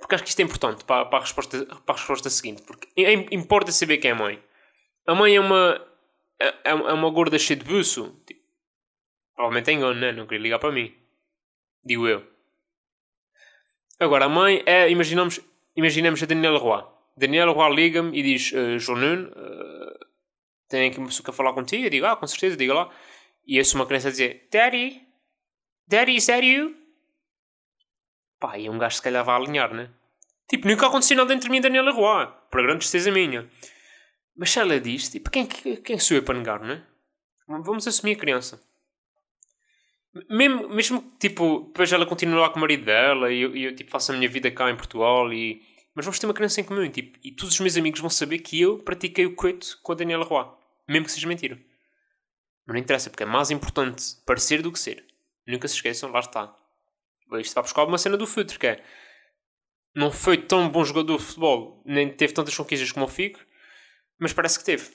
Porque 0.01 0.17
acho 0.17 0.25
que 0.25 0.31
isto 0.31 0.41
é 0.41 0.43
importante 0.43 0.85
para, 0.85 1.05
para, 1.05 1.19
a, 1.19 1.21
resposta, 1.21 1.65
para 1.65 1.95
a 1.95 1.99
resposta 1.99 2.29
seguinte. 2.29 2.63
Porque 2.63 2.89
é, 3.01 3.13
importa 3.33 3.71
saber 3.71 3.99
quem 3.99 4.11
é 4.11 4.15
a 4.15 4.17
mãe. 4.17 4.43
A 5.07 5.15
mãe 5.15 5.37
é 5.37 5.41
uma, 5.41 5.87
é, 6.41 6.49
é, 6.49 6.71
é 6.71 6.73
uma 6.75 7.11
gorda 7.11 7.39
cheia 7.39 7.57
de 7.57 7.65
buço. 7.65 8.21
Tipo, 8.27 8.41
provavelmente 9.37 9.71
é 9.71 9.75
engano, 9.75 10.01
né? 10.01 10.11
Não 10.11 10.27
queria 10.27 10.43
ligar 10.43 10.59
para 10.59 10.73
mim. 10.73 10.93
Digo 11.85 12.09
eu. 12.09 12.27
Agora, 14.01 14.25
a 14.25 14.29
mãe 14.29 14.63
é, 14.67 14.91
imaginamos, 14.91 15.39
imaginemos 15.77 16.21
a 16.21 16.27
Daniela 16.27 16.59
Roy. 16.59 16.83
Daniela 17.21 17.53
Roy 17.53 17.75
liga-me 17.75 18.19
e 18.19 18.23
diz: 18.23 18.53
uh, 18.53 18.79
João 18.79 18.99
Nuno, 18.99 19.29
uh, 19.29 20.07
tenho 20.69 20.91
aqui 20.91 20.99
uma 20.99 21.09
pessoa 21.09 21.25
que 21.25 21.33
falar 21.33 21.53
contigo. 21.53 21.85
Eu 21.85 21.91
digo: 21.91 22.07
Ah, 22.07 22.17
com 22.17 22.27
certeza, 22.27 22.57
diga 22.57 22.75
lá. 22.75 22.91
E 23.47 23.59
eu 23.59 23.65
sou 23.65 23.81
uma 23.81 23.87
criança 23.87 24.09
a 24.09 24.11
dizer: 24.11 24.49
Daddy, 24.51 25.03
Daddy, 25.87 26.17
is 26.17 26.27
that 26.27 26.45
you? 26.45 26.75
Pá, 28.39 28.59
e 28.59 28.71
um 28.71 28.79
gajo 28.79 28.97
se 28.97 29.03
calhar 29.03 29.25
vai 29.25 29.37
alinhar, 29.37 29.75
né? 29.75 29.91
Tipo, 30.49 30.67
nunca 30.67 30.87
aconteceu 30.87 31.17
nada 31.17 31.33
entre 31.35 31.51
mim 31.51 31.59
e 31.59 31.61
Daniela 31.61 31.93
Roy. 31.93 32.27
Para 32.51 32.63
grande 32.63 32.79
tristeza 32.79 33.11
minha. 33.11 33.49
Mas 34.35 34.51
se 34.51 34.59
ela 34.59 34.81
diz, 34.81 35.11
tipo, 35.11 35.31
quem, 35.31 35.47
quem 35.47 35.99
sou 35.99 36.17
eu 36.17 36.23
para 36.23 36.39
negar, 36.39 36.61
né? 36.61 36.83
Vamos 37.47 37.87
assumir 37.87 38.13
a 38.15 38.19
criança. 38.19 38.61
Mesmo, 40.29 40.69
mesmo 40.69 41.13
tipo, 41.21 41.67
depois 41.67 41.93
ela 41.93 42.07
continua 42.07 42.41
lá 42.41 42.51
com 42.51 42.57
o 42.57 42.61
marido 42.61 42.85
dela 42.85 43.31
e 43.31 43.43
eu, 43.43 43.55
eu, 43.55 43.77
tipo, 43.77 43.91
faço 43.91 44.11
a 44.11 44.17
minha 44.17 44.29
vida 44.29 44.51
cá 44.51 44.71
em 44.71 44.77
Portugal 44.77 45.33
e... 45.33 45.63
Mas 45.95 46.05
vamos 46.05 46.19
ter 46.19 46.27
uma 46.27 46.35
criança 46.35 46.61
em 46.61 46.65
comum, 46.65 46.89
tipo, 46.91 47.19
e 47.23 47.33
todos 47.33 47.55
os 47.55 47.61
meus 47.61 47.77
amigos 47.77 48.01
vão 48.01 48.11
saber 48.11 48.39
que 48.39 48.61
eu 48.61 48.79
pratiquei 48.79 49.27
o 49.27 49.35
coito 49.35 49.79
com 49.83 49.93
a 49.93 49.95
Daniela 49.95 50.25
Roy. 50.25 50.47
Mesmo 50.89 51.07
que 51.07 51.13
seja 51.13 51.27
mentira. 51.27 51.57
Mas 52.67 52.75
não 52.75 52.81
interessa, 52.81 53.11
porque 53.11 53.25
é 53.25 53.27
mais 53.27 53.51
importante 53.51 54.17
parecer 54.25 54.63
do 54.63 54.73
que 54.73 54.79
ser. 54.79 55.05
Nunca 55.47 55.67
se 55.67 55.75
esqueçam, 55.75 56.11
lá 56.11 56.21
está. 56.21 56.55
Isto 57.39 57.55
vai 57.55 57.63
buscar 57.63 57.85
uma 57.85 57.99
cena 57.99 58.17
do 58.17 58.27
Futre, 58.27 58.59
que 58.59 58.67
é... 58.67 58.85
Não 59.95 60.13
foi 60.13 60.37
tão 60.37 60.69
bom 60.69 60.85
jogador 60.85 61.19
de 61.19 61.25
futebol, 61.25 61.83
nem 61.85 62.13
teve 62.13 62.33
tantas 62.33 62.57
conquistas 62.57 62.93
como 62.93 63.07
o 63.07 63.09
Figo, 63.09 63.41
mas 64.19 64.33
parece 64.33 64.59
que 64.59 64.65
teve. 64.65 64.89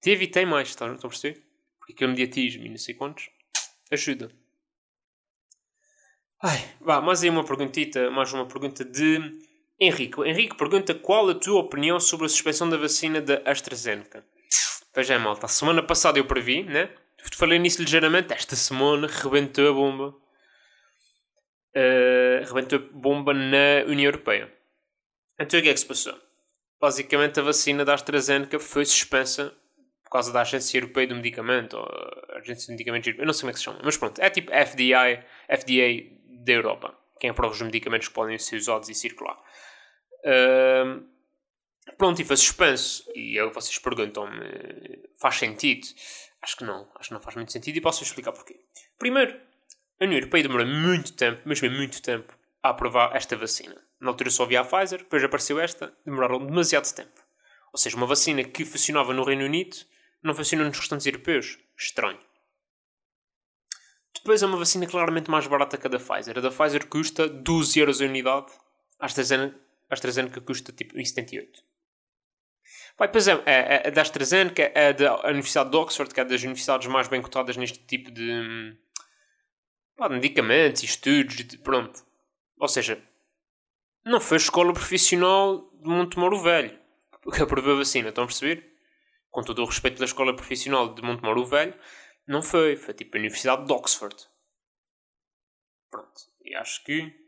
Teve 0.00 0.24
e 0.24 0.28
tem 0.28 0.46
mais, 0.46 0.68
estão 0.68 0.88
a 0.88 0.96
perceber? 0.96 1.42
Porque 1.78 1.92
aquele 1.92 2.12
mediatismo 2.12 2.64
e 2.64 2.68
não 2.70 2.78
sei 2.78 2.94
quantos 2.94 3.28
ajuda. 3.90 4.30
Ai, 6.42 6.74
vá, 6.80 7.00
mais 7.00 7.22
aí 7.22 7.28
uma 7.30 7.44
perguntita, 7.44 8.10
mais 8.10 8.32
uma 8.32 8.46
pergunta 8.48 8.84
de 8.84 9.38
Henrique. 9.80 10.20
Henrique 10.22 10.56
pergunta 10.56 10.94
qual 10.94 11.28
a 11.30 11.34
tua 11.34 11.60
opinião 11.60 11.98
sobre 11.98 12.26
a 12.26 12.28
suspensão 12.28 12.68
da 12.68 12.76
vacina 12.76 13.20
da 13.20 13.42
AstraZeneca. 13.44 14.24
Pois 14.92 15.08
é, 15.08 15.18
malta. 15.18 15.46
A 15.46 15.48
semana 15.48 15.82
passada 15.82 16.18
eu 16.18 16.24
previ, 16.24 16.62
né? 16.62 16.90
Falei 17.34 17.58
nisso 17.58 17.82
ligeiramente. 17.82 18.32
Esta 18.32 18.56
semana 18.56 19.06
rebentou 19.06 19.68
a 19.68 19.72
bomba. 19.72 20.14
Uh, 21.74 22.44
rebentou 22.46 22.78
a 22.78 22.82
bomba 22.92 23.32
na 23.32 23.84
União 23.86 24.08
Europeia. 24.08 24.52
Então 25.38 25.58
o 25.58 25.62
que 25.62 25.68
é 25.68 25.72
que 25.72 25.80
se 25.80 25.86
passou? 25.86 26.14
Basicamente 26.80 27.40
a 27.40 27.42
vacina 27.42 27.84
da 27.84 27.94
AstraZeneca 27.94 28.58
foi 28.58 28.84
suspensa 28.84 29.54
por 30.04 30.18
causa 30.18 30.30
da 30.30 30.42
Agência 30.42 30.76
Europeia 30.76 31.06
do 31.06 31.16
Medicamento, 31.16 31.78
ou 31.78 31.88
Agência 32.36 32.66
de 32.66 32.72
Medicamentos, 32.72 33.14
eu 33.16 33.24
não 33.24 33.32
sei 33.32 33.40
como 33.40 33.50
é 33.50 33.52
que 33.54 33.58
se 33.58 33.64
chama, 33.64 33.80
mas 33.82 33.96
pronto, 33.96 34.20
é 34.20 34.28
tipo 34.28 34.50
FDA, 34.50 35.24
FDA 35.48 36.18
da 36.44 36.52
Europa, 36.52 36.94
quem 37.18 37.30
aprova 37.30 37.54
os 37.54 37.62
medicamentos 37.62 38.08
que 38.08 38.14
podem 38.14 38.38
ser 38.38 38.56
usados 38.56 38.90
e 38.90 38.94
circular. 38.94 39.38
Pronto, 41.98 42.20
e 42.20 42.24
foi 42.24 42.36
suspenso. 42.36 43.04
E 43.14 43.36
eu, 43.36 43.52
vocês 43.52 43.78
perguntam-me, 43.78 45.08
faz 45.16 45.36
sentido? 45.36 45.86
Acho 46.40 46.56
que 46.56 46.64
não. 46.64 46.88
Acho 46.96 47.08
que 47.08 47.14
não 47.14 47.20
faz 47.20 47.36
muito 47.36 47.52
sentido 47.52 47.76
e 47.76 47.80
posso 47.80 48.02
explicar 48.02 48.32
porquê. 48.32 48.60
Primeiro, 48.98 49.38
a 50.00 50.04
União 50.04 50.18
Europeia 50.18 50.42
demorou 50.42 50.66
muito 50.66 51.12
tempo, 51.12 51.48
mesmo 51.48 51.70
muito 51.70 52.02
tempo, 52.02 52.36
a 52.62 52.70
aprovar 52.70 53.14
esta 53.14 53.36
vacina. 53.36 53.76
Na 54.00 54.10
altura 54.10 54.30
só 54.30 54.42
havia 54.42 54.60
a 54.60 54.64
Pfizer, 54.64 54.98
depois 54.98 55.22
apareceu 55.22 55.60
esta, 55.60 55.96
demoraram 56.04 56.44
demasiado 56.44 56.92
tempo. 56.92 57.22
Ou 57.72 57.78
seja, 57.78 57.96
uma 57.96 58.06
vacina 58.06 58.42
que 58.42 58.64
funcionava 58.64 59.14
no 59.14 59.24
Reino 59.24 59.44
Unido 59.44 59.76
não 60.22 60.34
funciona 60.34 60.64
nos 60.64 60.78
restantes 60.78 61.06
europeus. 61.06 61.58
Estranho. 61.78 62.18
Depois 64.14 64.42
é 64.42 64.46
uma 64.46 64.56
vacina 64.56 64.86
claramente 64.86 65.30
mais 65.30 65.46
barata 65.46 65.76
que 65.76 65.86
a 65.86 65.90
da 65.90 65.98
Pfizer. 65.98 66.38
A 66.38 66.40
da 66.40 66.50
Pfizer 66.50 66.86
custa 66.86 67.28
12 67.28 67.78
euros 67.80 68.00
a 68.00 68.04
unidade, 68.04 68.52
a 68.98 69.06
AstraZeneca, 69.06 69.58
a 69.92 69.94
AstraZeneca 69.94 70.40
custa 70.40 70.72
tipo 70.72 70.94
78. 70.94 71.62
Vai, 72.98 73.10
pois 73.10 73.28
é, 73.28 73.32
a, 73.32 73.88
a, 73.88 73.90
da 73.90 74.02
AstraZeneca 74.02 74.70
é 74.74 74.92
da 74.92 75.26
Universidade 75.28 75.70
de 75.70 75.76
Oxford, 75.76 76.12
que 76.12 76.20
é 76.20 76.24
das 76.24 76.42
universidades 76.42 76.88
mais 76.88 77.08
bem 77.08 77.22
cotadas 77.22 77.56
neste 77.56 77.78
tipo 77.78 78.10
de, 78.10 78.76
pá, 79.96 80.08
medicamentos 80.08 80.82
e 80.82 80.86
estudos, 80.86 81.36
de, 81.36 81.58
pronto. 81.58 82.04
Ou 82.58 82.68
seja, 82.68 83.02
não 84.04 84.20
foi 84.20 84.36
a 84.36 84.40
escola 84.40 84.72
profissional 84.72 85.70
de 85.82 85.88
Montemoro 85.88 86.40
Velho 86.40 86.82
que 87.30 87.42
aprovou 87.42 87.74
a 87.74 87.76
vacina, 87.76 88.08
estão 88.08 88.24
a 88.24 88.26
perceber? 88.26 88.72
Com 89.30 89.42
todo 89.42 89.62
o 89.62 89.66
respeito 89.66 89.98
da 89.98 90.04
escola 90.04 90.34
profissional 90.34 90.92
de 90.92 91.02
Montemoro 91.02 91.46
Velho, 91.46 91.78
não 92.26 92.42
foi. 92.42 92.76
Foi 92.76 92.92
tipo 92.92 93.16
a 93.16 93.20
Universidade 93.20 93.66
de 93.66 93.72
Oxford. 93.72 94.16
Pronto. 95.90 96.20
E 96.44 96.54
acho 96.54 96.82
que. 96.84 97.21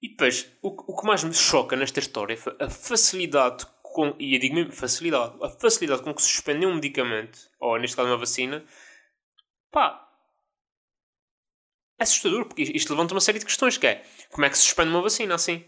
E 0.00 0.10
depois, 0.10 0.50
o, 0.62 0.68
o 0.68 0.96
que 0.96 1.06
mais 1.06 1.24
me 1.24 1.34
choca 1.34 1.76
nesta 1.76 1.98
história 1.98 2.36
foi 2.36 2.56
a 2.60 2.70
facilidade 2.70 3.66
com. 3.82 4.14
E 4.18 4.34
eu 4.34 4.40
digo 4.40 4.54
mesmo 4.54 4.72
facilidade. 4.72 5.34
A 5.42 5.48
facilidade 5.48 6.02
com 6.02 6.14
que 6.14 6.22
se 6.22 6.28
suspendeu 6.28 6.68
um 6.68 6.74
medicamento, 6.74 7.38
ou 7.58 7.78
neste 7.78 7.96
caso 7.96 8.08
uma 8.08 8.16
vacina. 8.16 8.64
Pá. 9.70 10.04
É 11.98 12.04
assustador, 12.04 12.44
porque 12.44 12.62
isto 12.62 12.90
levanta 12.90 13.12
uma 13.12 13.20
série 13.20 13.40
de 13.40 13.44
questões 13.44 13.76
que 13.76 13.86
é. 13.86 14.04
Como 14.30 14.44
é 14.44 14.50
que 14.50 14.56
se 14.56 14.64
suspende 14.64 14.90
uma 14.90 15.02
vacina 15.02 15.34
assim? 15.34 15.64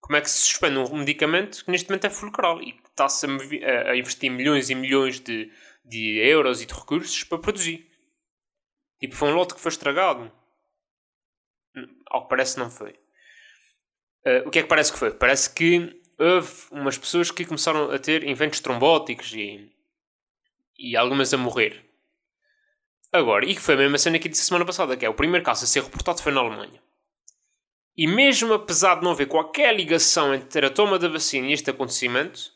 Como 0.00 0.16
é 0.16 0.20
que 0.20 0.30
se 0.30 0.40
suspende 0.40 0.78
um 0.78 0.98
medicamento 0.98 1.64
que 1.64 1.70
neste 1.70 1.88
momento 1.88 2.06
é 2.06 2.10
fulcral 2.10 2.62
e 2.62 2.72
que 2.72 2.88
está-se 2.88 3.26
a, 3.26 3.90
a 3.90 3.96
investir 3.96 4.30
milhões 4.30 4.68
e 4.68 4.74
milhões 4.74 5.18
de 5.20 5.50
de 5.88 6.18
euros 6.18 6.60
e 6.60 6.66
de 6.66 6.74
recursos 6.74 7.24
para 7.24 7.38
produzir. 7.38 7.90
Tipo, 9.00 9.14
foi 9.14 9.30
um 9.30 9.34
lote 9.34 9.54
que 9.54 9.60
foi 9.60 9.70
estragado. 9.70 10.30
Ao 12.06 12.22
que 12.22 12.28
parece, 12.28 12.58
não 12.58 12.70
foi. 12.70 12.98
Uh, 14.28 14.46
o 14.46 14.50
que 14.50 14.58
é 14.58 14.62
que 14.62 14.68
parece 14.68 14.92
que 14.92 14.98
foi? 14.98 15.10
Parece 15.10 15.48
que 15.48 16.02
houve 16.18 16.52
umas 16.70 16.98
pessoas 16.98 17.30
que 17.30 17.46
começaram 17.46 17.90
a 17.90 17.98
ter 17.98 18.24
inventos 18.24 18.60
trombóticos 18.60 19.32
e, 19.32 19.72
e 20.78 20.94
algumas 20.94 21.32
a 21.32 21.38
morrer. 21.38 21.82
Agora, 23.10 23.46
e 23.46 23.54
que 23.54 23.60
foi 23.62 23.74
a 23.74 23.78
mesma 23.78 23.96
cena 23.96 24.18
que 24.18 24.28
disse 24.28 24.44
semana 24.44 24.66
passada, 24.66 24.98
que 24.98 25.06
é 25.06 25.08
o 25.08 25.14
primeiro 25.14 25.46
caso 25.46 25.64
a 25.64 25.66
ser 25.66 25.82
reportado 25.82 26.20
foi 26.20 26.30
na 26.30 26.40
Alemanha. 26.40 26.78
E 27.96 28.06
mesmo 28.06 28.52
apesar 28.52 28.96
de 28.96 29.04
não 29.04 29.12
haver 29.12 29.28
qualquer 29.28 29.74
ligação 29.74 30.34
entre 30.34 30.66
a 30.66 30.70
toma 30.70 30.98
da 30.98 31.08
vacina 31.08 31.48
e 31.48 31.54
este 31.54 31.70
acontecimento, 31.70 32.52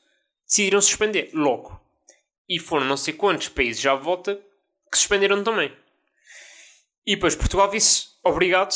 decidiram 0.47 0.81
suspender 0.81 1.31
logo. 1.33 1.81
E 2.47 2.59
foram 2.59 2.85
não 2.85 2.99
sei 2.99 3.15
quantos 3.15 3.49
países 3.49 3.85
à 3.87 3.95
volta 3.95 4.39
que 4.91 4.99
suspenderam 4.99 5.43
também. 5.43 5.75
E 7.07 7.15
depois 7.15 7.35
Portugal 7.35 7.71
disse 7.71 8.09
obrigado 8.23 8.75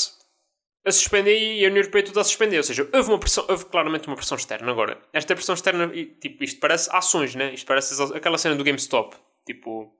a 0.86 0.92
suspender 0.92 1.36
e 1.36 1.64
a 1.64 1.68
União 1.68 1.82
Europeia 1.82 2.04
tudo 2.04 2.20
a 2.20 2.24
suspender. 2.24 2.58
Ou 2.58 2.62
seja, 2.62 2.88
houve, 2.92 3.10
uma 3.10 3.18
pressão, 3.18 3.44
houve 3.48 3.64
claramente 3.66 4.06
uma 4.06 4.16
pressão 4.16 4.36
externa. 4.36 4.70
Agora, 4.70 5.02
esta 5.12 5.34
pressão 5.34 5.54
externa, 5.54 5.88
tipo, 6.20 6.44
isto 6.44 6.60
parece 6.60 6.88
ações, 6.94 7.34
né? 7.34 7.52
Isto 7.52 7.66
parece 7.66 8.00
aquela 8.14 8.38
cena 8.38 8.54
do 8.54 8.62
GameStop. 8.62 9.16
Tipo. 9.44 9.92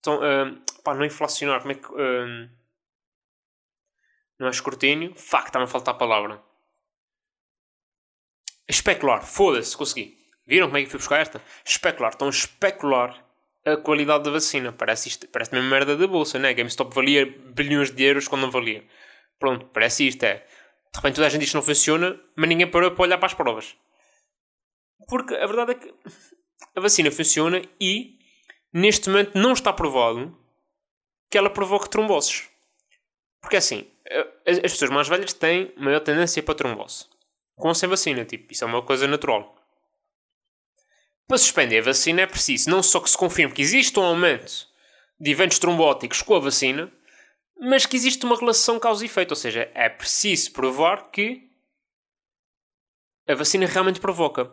Então, 0.00 0.18
uh, 0.18 0.82
pá, 0.82 0.94
não 0.94 1.04
inflacionar, 1.04 1.60
como 1.60 1.72
é 1.72 1.74
que. 1.74 1.86
Uh, 1.92 2.50
não 4.38 4.46
é 4.46 4.50
escrutínio? 4.50 5.14
Fuck, 5.14 5.46
está-me 5.46 5.64
a 5.64 5.68
faltar 5.68 5.94
a 5.94 5.98
palavra. 5.98 6.42
Especular, 8.68 9.24
foda-se, 9.24 9.76
consegui. 9.76 10.18
Viram 10.46 10.68
como 10.68 10.78
é 10.78 10.82
que 10.82 10.90
fui 10.90 10.98
buscar 10.98 11.20
esta? 11.20 11.42
Especular. 11.64 12.12
Estão 12.12 12.28
a 12.28 12.30
especular 12.30 13.25
a 13.66 13.76
qualidade 13.76 14.24
da 14.24 14.30
vacina. 14.30 14.72
Parece, 14.72 15.08
isto, 15.08 15.26
parece 15.28 15.52
mesmo 15.52 15.68
merda 15.68 15.96
da 15.96 16.06
bolsa, 16.06 16.38
né? 16.38 16.54
GameStop 16.54 16.94
valia 16.94 17.26
bilhões 17.26 17.90
de 17.90 18.04
euros 18.04 18.28
quando 18.28 18.42
não 18.42 18.50
valia. 18.50 18.84
Pronto, 19.38 19.66
parece 19.66 20.06
isto, 20.06 20.22
é. 20.22 20.36
De 20.36 20.96
repente 20.96 21.16
toda 21.16 21.26
a 21.26 21.30
gente 21.30 21.40
diz 21.40 21.50
que 21.50 21.56
não 21.56 21.62
funciona, 21.62 22.18
mas 22.36 22.48
ninguém 22.48 22.70
parou 22.70 22.92
para 22.92 23.02
olhar 23.02 23.18
para 23.18 23.26
as 23.26 23.34
provas. 23.34 23.76
Porque 25.08 25.34
a 25.34 25.46
verdade 25.46 25.72
é 25.72 25.74
que 25.74 25.94
a 26.74 26.80
vacina 26.80 27.10
funciona 27.10 27.60
e 27.80 28.18
neste 28.72 29.08
momento 29.10 29.36
não 29.36 29.52
está 29.52 29.72
provado 29.72 30.36
que 31.30 31.36
ela 31.36 31.50
provoque 31.50 31.90
tromboses. 31.90 32.48
Porque 33.40 33.56
assim, 33.56 33.90
as 34.46 34.60
pessoas 34.60 34.90
mais 34.90 35.08
velhas 35.08 35.32
têm 35.32 35.72
maior 35.76 36.00
tendência 36.00 36.42
para 36.42 36.54
trombose. 36.54 37.06
Com 37.56 37.68
ou 37.68 37.74
sem 37.74 37.88
vacina, 37.88 38.24
tipo, 38.24 38.52
isso 38.52 38.64
é 38.64 38.66
uma 38.66 38.82
coisa 38.82 39.06
natural. 39.08 39.55
Para 41.26 41.38
suspender 41.38 41.78
a 41.78 41.82
vacina 41.82 42.22
é 42.22 42.26
preciso 42.26 42.70
não 42.70 42.82
só 42.82 43.00
que 43.00 43.10
se 43.10 43.18
confirme 43.18 43.52
que 43.52 43.62
existe 43.62 43.98
um 43.98 44.04
aumento 44.04 44.68
de 45.18 45.30
eventos 45.30 45.58
trombóticos 45.58 46.22
com 46.22 46.36
a 46.36 46.40
vacina, 46.40 46.92
mas 47.58 47.84
que 47.84 47.96
existe 47.96 48.24
uma 48.24 48.38
relação 48.38 48.78
causa 48.78 49.02
e 49.02 49.06
efeito. 49.06 49.32
Ou 49.32 49.36
seja, 49.36 49.70
é 49.74 49.88
preciso 49.88 50.52
provar 50.52 51.10
que 51.10 51.50
a 53.26 53.34
vacina 53.34 53.66
realmente 53.66 53.98
provoca. 53.98 54.52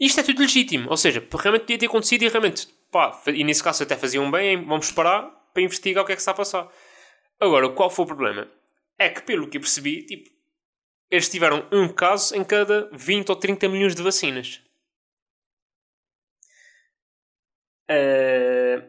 Isto 0.00 0.20
é 0.20 0.22
tudo 0.22 0.40
legítimo. 0.40 0.88
Ou 0.88 0.96
seja, 0.96 1.26
realmente 1.38 1.62
podia 1.62 1.78
ter 1.78 1.86
acontecido 1.86 2.22
e 2.22 2.28
realmente, 2.28 2.66
pá, 2.90 3.22
e 3.26 3.44
nesse 3.44 3.62
caso 3.62 3.82
até 3.82 3.96
faziam 3.96 4.30
bem, 4.30 4.64
vamos 4.64 4.90
parar 4.90 5.22
para 5.52 5.62
investigar 5.62 6.02
o 6.02 6.06
que 6.06 6.12
é 6.12 6.16
que 6.16 6.20
está 6.20 6.32
a 6.32 6.34
passar. 6.34 6.68
Agora, 7.38 7.68
qual 7.68 7.90
foi 7.90 8.04
o 8.04 8.08
problema? 8.08 8.48
É 8.98 9.10
que, 9.10 9.22
pelo 9.22 9.48
que 9.48 9.58
eu 9.58 9.60
percebi, 9.60 10.04
tipo, 10.04 10.30
eles 11.10 11.28
tiveram 11.28 11.66
um 11.70 11.88
caso 11.88 12.34
em 12.34 12.42
cada 12.42 12.88
20 12.92 13.28
ou 13.28 13.36
30 13.36 13.68
milhões 13.68 13.94
de 13.94 14.02
vacinas. 14.02 14.63
Uh, 17.90 18.88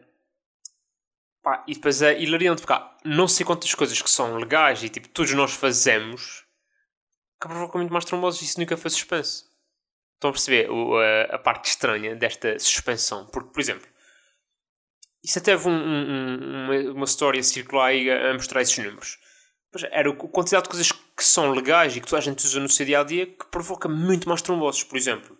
pá, 1.42 1.64
e 1.66 1.74
depois 1.74 2.00
é 2.02 2.20
hilariante 2.20 2.62
porque 2.62 2.72
há 2.72 2.96
não 3.04 3.28
sei 3.28 3.44
quantas 3.44 3.74
coisas 3.74 4.00
que 4.00 4.10
são 4.10 4.36
legais 4.36 4.82
e 4.82 4.88
tipo 4.88 5.08
todos 5.08 5.32
nós 5.32 5.52
fazemos 5.52 6.46
que 7.40 7.48
provocam 7.48 7.80
muito 7.80 7.92
mais 7.92 8.04
tromboses 8.04 8.42
e 8.42 8.44
isso 8.46 8.60
nunca 8.60 8.76
foi 8.76 8.90
suspenso. 8.90 9.44
Estão 10.14 10.30
a 10.30 10.32
perceber 10.32 10.70
o, 10.70 10.98
a, 10.98 11.36
a, 11.36 11.38
parte 11.38 11.68
estranha 11.68 12.16
desta 12.16 12.58
suspensão? 12.58 13.26
Porque, 13.26 13.50
por 13.50 13.60
exemplo, 13.60 13.86
isso 15.22 15.38
até 15.38 15.52
teve 15.52 15.68
um, 15.68 15.72
um, 15.72 16.64
uma, 16.64 16.92
uma 16.92 17.04
história 17.04 17.42
circular 17.42 17.92
a, 17.92 18.30
a 18.30 18.32
mostrar 18.32 18.62
esses 18.62 18.78
números. 18.78 19.18
Era 19.90 20.10
a 20.10 20.14
quantidade 20.14 20.64
de 20.64 20.70
coisas 20.70 20.90
que 20.90 21.22
são 21.22 21.52
legais 21.52 21.94
e 21.94 22.00
que 22.00 22.06
toda 22.06 22.18
a 22.18 22.24
gente 22.24 22.44
usa 22.46 22.58
no 22.58 22.68
seu 22.68 22.86
dia 22.86 23.00
a 23.00 23.04
dia 23.04 23.26
que 23.26 23.44
provoca 23.50 23.88
muito 23.88 24.26
mais 24.26 24.40
tromboses. 24.40 24.82
Por 24.82 24.96
exemplo, 24.96 25.35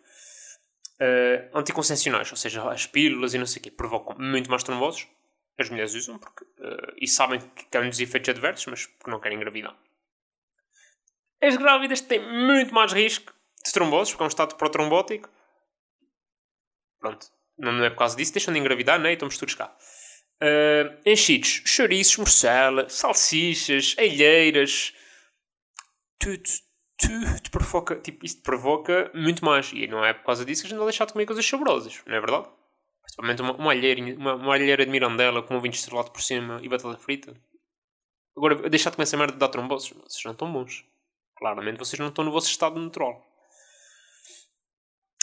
uh, 1.00 1.58
anticoncepcionais, 1.58 2.30
ou 2.30 2.36
seja, 2.36 2.68
as 2.70 2.86
pílulas 2.86 3.34
e 3.34 3.38
não 3.38 3.46
sei 3.46 3.60
o 3.60 3.62
quê, 3.62 3.70
provocam 3.70 4.16
muito 4.18 4.50
mais 4.50 4.62
tromboses. 4.62 5.06
As 5.58 5.70
mulheres 5.70 5.94
usam 5.94 6.18
porque, 6.18 6.44
uh, 6.44 6.94
e 7.00 7.08
sabem 7.08 7.40
que 7.40 7.64
querem 7.66 7.88
os 7.88 7.98
efeitos 7.98 8.28
adversos, 8.28 8.66
mas 8.66 8.86
porque 8.86 9.10
não 9.10 9.20
querem 9.20 9.36
engravidar. 9.36 9.76
As 11.40 11.56
grávidas 11.56 12.00
têm 12.00 12.20
muito 12.20 12.74
mais 12.74 12.92
risco 12.92 13.32
de 13.64 13.72
tromboses, 13.72 14.12
porque 14.12 14.22
é 14.22 14.26
um 14.26 14.28
estado 14.28 14.54
protrombótico. 14.56 15.30
Pronto, 16.98 17.26
não 17.58 17.84
é 17.84 17.90
por 17.90 17.98
causa 17.98 18.16
disso, 18.16 18.32
deixam 18.32 18.52
de 18.52 18.60
engravidar, 18.60 18.98
né? 18.98 19.10
E 19.10 19.14
estamos 19.14 19.38
todos 19.38 19.54
cá. 19.54 19.74
Uh, 20.42 21.00
enchidos, 21.06 21.62
chouriços, 21.64 22.18
morcela, 22.18 22.88
salsichas, 22.88 23.94
alheiras, 23.98 24.92
tudo, 26.18 26.42
tu, 26.98 27.50
provoca, 27.50 27.96
tipo, 27.96 28.24
isto 28.24 28.42
provoca 28.42 29.10
muito 29.14 29.44
mais. 29.44 29.72
E 29.72 29.86
não 29.86 30.04
é 30.04 30.12
por 30.12 30.24
causa 30.24 30.44
disso 30.44 30.62
que 30.62 30.68
a 30.68 30.70
gente 30.70 30.78
vai 30.78 30.88
deixar 30.88 31.04
de 31.04 31.12
comer 31.12 31.26
coisas 31.26 31.46
saborosas, 31.46 32.02
não 32.06 32.16
é 32.16 32.20
verdade? 32.20 32.48
Principalmente 33.02 33.42
uma, 33.42 33.52
uma, 33.52 33.70
alheira, 33.70 34.16
uma, 34.16 34.34
uma 34.34 34.54
alheira 34.54 34.84
de 34.84 34.90
mirandela 34.90 35.42
com 35.42 35.56
um 35.56 35.60
vinho 35.60 35.74
estrelado 35.74 36.10
por 36.10 36.20
cima 36.20 36.58
e 36.62 36.68
batata 36.68 36.98
frita. 36.98 37.34
Agora, 38.36 38.68
deixar 38.68 38.90
de 38.90 38.96
comer 38.96 39.04
essa 39.04 39.16
merda 39.16 39.32
de 39.32 39.38
dar 39.38 39.68
vocês 39.68 40.24
não 40.24 40.32
estão 40.32 40.52
bons. 40.52 40.84
Claramente 41.36 41.78
vocês 41.78 41.98
não 41.98 42.08
estão 42.08 42.24
no 42.24 42.32
vosso 42.32 42.48
estado 42.48 42.78
natural. 42.78 43.24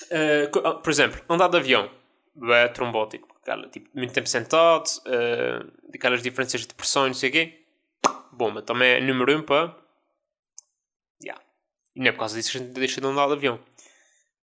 Uh, 0.04 0.80
por 0.82 0.90
exemplo, 0.90 1.22
andar 1.30 1.48
de 1.50 1.58
avião 1.58 1.90
é 2.52 2.68
trombótico. 2.68 3.36
Aquela, 3.42 3.68
tipo, 3.68 3.90
muito 3.94 4.14
tempo 4.14 4.28
sentado, 4.28 4.88
uh, 5.06 5.72
aquelas 5.94 6.24
diferenças 6.24 6.62
de 6.62 6.74
pressão 6.74 7.06
e 7.06 7.10
não 7.10 7.14
sei 7.14 7.30
o 7.30 7.32
quê. 7.32 7.66
Bomba, 8.32 8.62
também 8.62 8.94
é 8.94 9.02
número 9.02 9.36
1 9.36 9.40
um 9.40 9.44
para 9.44 9.83
e 11.96 12.00
não 12.00 12.08
é 12.08 12.12
por 12.12 12.20
causa 12.20 12.36
disso 12.36 12.52
que 12.52 12.58
a 12.58 12.62
gente 12.62 12.74
deixa 12.74 13.02
de 13.02 13.08
andar 13.08 13.28
de 13.28 13.34
avião. 13.34 13.60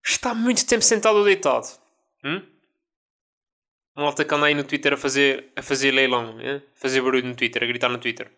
Está 0.06 0.34
muito 0.34 0.66
tempo 0.66 0.84
sentado 0.84 1.18
ou 1.18 1.25
deitado. 1.25 1.68
Hum? 2.24 2.42
Um 3.96 4.04
alta 4.04 4.24
que 4.24 4.34
anda 4.34 4.46
aí 4.46 4.54
no 4.54 4.63
Twitter 4.63 4.94
a 4.94 4.98
fazer, 4.98 5.51
a 5.56 5.62
fazer 5.62 5.92
leilão, 5.92 6.39
é? 6.39 6.58
a 6.58 6.62
fazer 6.75 7.01
barulho 7.01 7.27
no 7.27 7.36
Twitter, 7.36 7.63
a 7.63 7.66
gritar 7.66 7.89
no 7.89 7.98
Twitter. 7.98 8.32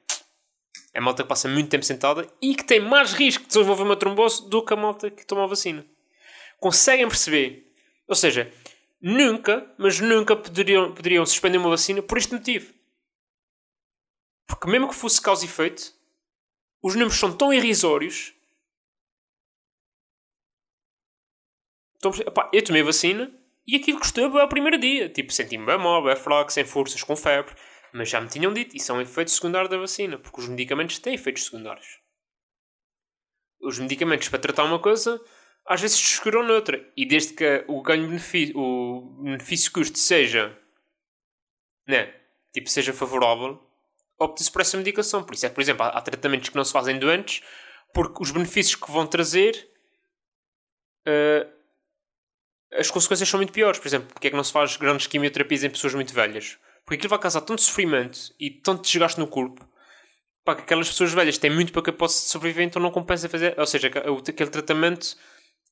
É 0.93 0.99
a 0.99 1.01
malta 1.01 1.23
que 1.23 1.29
passa 1.29 1.47
muito 1.47 1.69
tempo 1.69 1.83
sentada 1.83 2.27
e 2.41 2.55
que 2.55 2.63
tem 2.63 2.79
mais 2.79 3.13
risco 3.13 3.43
de 3.43 3.49
desenvolver 3.49 3.83
uma 3.83 3.95
trombose 3.97 4.49
do 4.49 4.63
que 4.63 4.73
a 4.73 4.77
malta 4.77 5.11
que 5.11 5.25
toma 5.25 5.43
a 5.43 5.47
vacina. 5.47 5.85
Conseguem 6.59 7.07
perceber? 7.07 7.71
Ou 8.07 8.15
seja, 8.15 8.51
nunca, 9.01 9.69
mas 9.77 9.99
nunca 9.99 10.35
poderiam, 10.35 10.93
poderiam 10.93 11.25
suspender 11.25 11.57
uma 11.57 11.69
vacina 11.69 12.01
por 12.01 12.17
este 12.17 12.33
motivo. 12.33 12.73
Porque 14.47 14.67
mesmo 14.67 14.89
que 14.89 14.95
fosse 14.95 15.21
causa 15.21 15.45
e 15.45 15.47
efeito, 15.47 15.93
os 16.81 16.95
números 16.95 17.19
são 17.19 17.35
tão 17.35 17.53
irrisórios. 17.53 18.33
Então, 21.99 22.11
epá, 22.25 22.49
eu 22.51 22.63
tomei 22.63 22.81
vacina 22.81 23.31
e 23.67 23.75
aquilo 23.75 23.99
custou 23.99 24.35
ao 24.39 24.49
primeiro 24.49 24.79
dia. 24.79 25.09
Tipo, 25.09 25.31
senti-me 25.31 25.65
bem 25.65 25.77
mal, 25.77 26.03
bem 26.03 26.15
fraco, 26.15 26.51
sem 26.51 26.65
forças, 26.65 27.03
com 27.03 27.15
febre. 27.15 27.53
Mas 27.93 28.09
já 28.09 28.21
me 28.21 28.27
tinham 28.27 28.53
dito, 28.53 28.75
isso 28.75 28.91
é 28.91 28.95
um 28.95 29.01
efeito 29.01 29.31
secundário 29.31 29.69
da 29.69 29.77
vacina, 29.77 30.17
porque 30.17 30.39
os 30.39 30.47
medicamentos 30.47 30.99
têm 30.99 31.15
efeitos 31.15 31.45
secundários. 31.45 31.99
Os 33.61 33.77
medicamentos 33.79 34.29
para 34.29 34.39
tratar 34.39 34.63
uma 34.63 34.79
coisa, 34.79 35.21
às 35.65 35.81
vezes 35.81 35.99
descuram 35.99 36.43
noutra. 36.43 36.83
E 36.95 37.05
desde 37.05 37.33
que 37.33 37.65
o 37.67 37.81
ganho-benefício, 37.81 38.57
o 38.57 39.21
benefício-custo 39.23 39.97
seja, 39.99 40.57
né, 41.87 42.13
tipo, 42.53 42.69
seja 42.69 42.93
favorável, 42.93 43.61
opta-se 44.17 44.51
por 44.51 44.61
essa 44.61 44.77
medicação. 44.77 45.23
Por 45.23 45.33
isso 45.33 45.45
é 45.45 45.49
que, 45.49 45.55
por 45.55 45.61
exemplo, 45.61 45.83
há, 45.83 45.89
há, 45.89 46.01
tratamentos 46.01 46.49
que 46.49 46.55
não 46.55 46.63
se 46.63 46.71
fazem 46.71 46.97
doentes 46.97 47.43
porque 47.93 48.21
os 48.21 48.31
benefícios 48.31 48.75
que 48.75 48.91
vão 48.91 49.05
trazer 49.05 49.69
uh, 51.07 51.58
as 52.73 52.91
consequências 52.91 53.27
são 53.27 53.37
muito 53.37 53.53
piores. 53.53 53.79
Por 53.79 53.87
exemplo, 53.87 54.09
porque 54.13 54.27
é 54.27 54.29
que 54.29 54.35
não 54.35 54.43
se 54.43 54.51
faz 54.51 54.77
grandes 54.77 55.07
quimioterapias 55.07 55.63
em 55.63 55.69
pessoas 55.69 55.93
muito 55.93 56.13
velhas? 56.13 56.57
Porque 56.85 56.95
aquilo 56.95 57.09
vai 57.09 57.19
causar 57.19 57.41
tanto 57.41 57.61
sofrimento 57.61 58.33
e 58.39 58.49
tanto 58.49 58.83
desgaste 58.83 59.19
no 59.19 59.27
corpo 59.27 59.67
para 60.43 60.55
que 60.55 60.61
aquelas 60.63 60.87
pessoas 60.87 61.13
velhas 61.13 61.37
têm 61.37 61.51
muito 61.51 61.71
pouca 61.71 61.93
posse 61.93 62.25
de 62.25 62.31
sobreviver, 62.31 62.65
então 62.65 62.81
não 62.81 62.89
compensa 62.89 63.29
fazer. 63.29 63.53
Ou 63.59 63.67
seja, 63.67 63.87
aquele 63.87 64.49
tratamento 64.49 65.15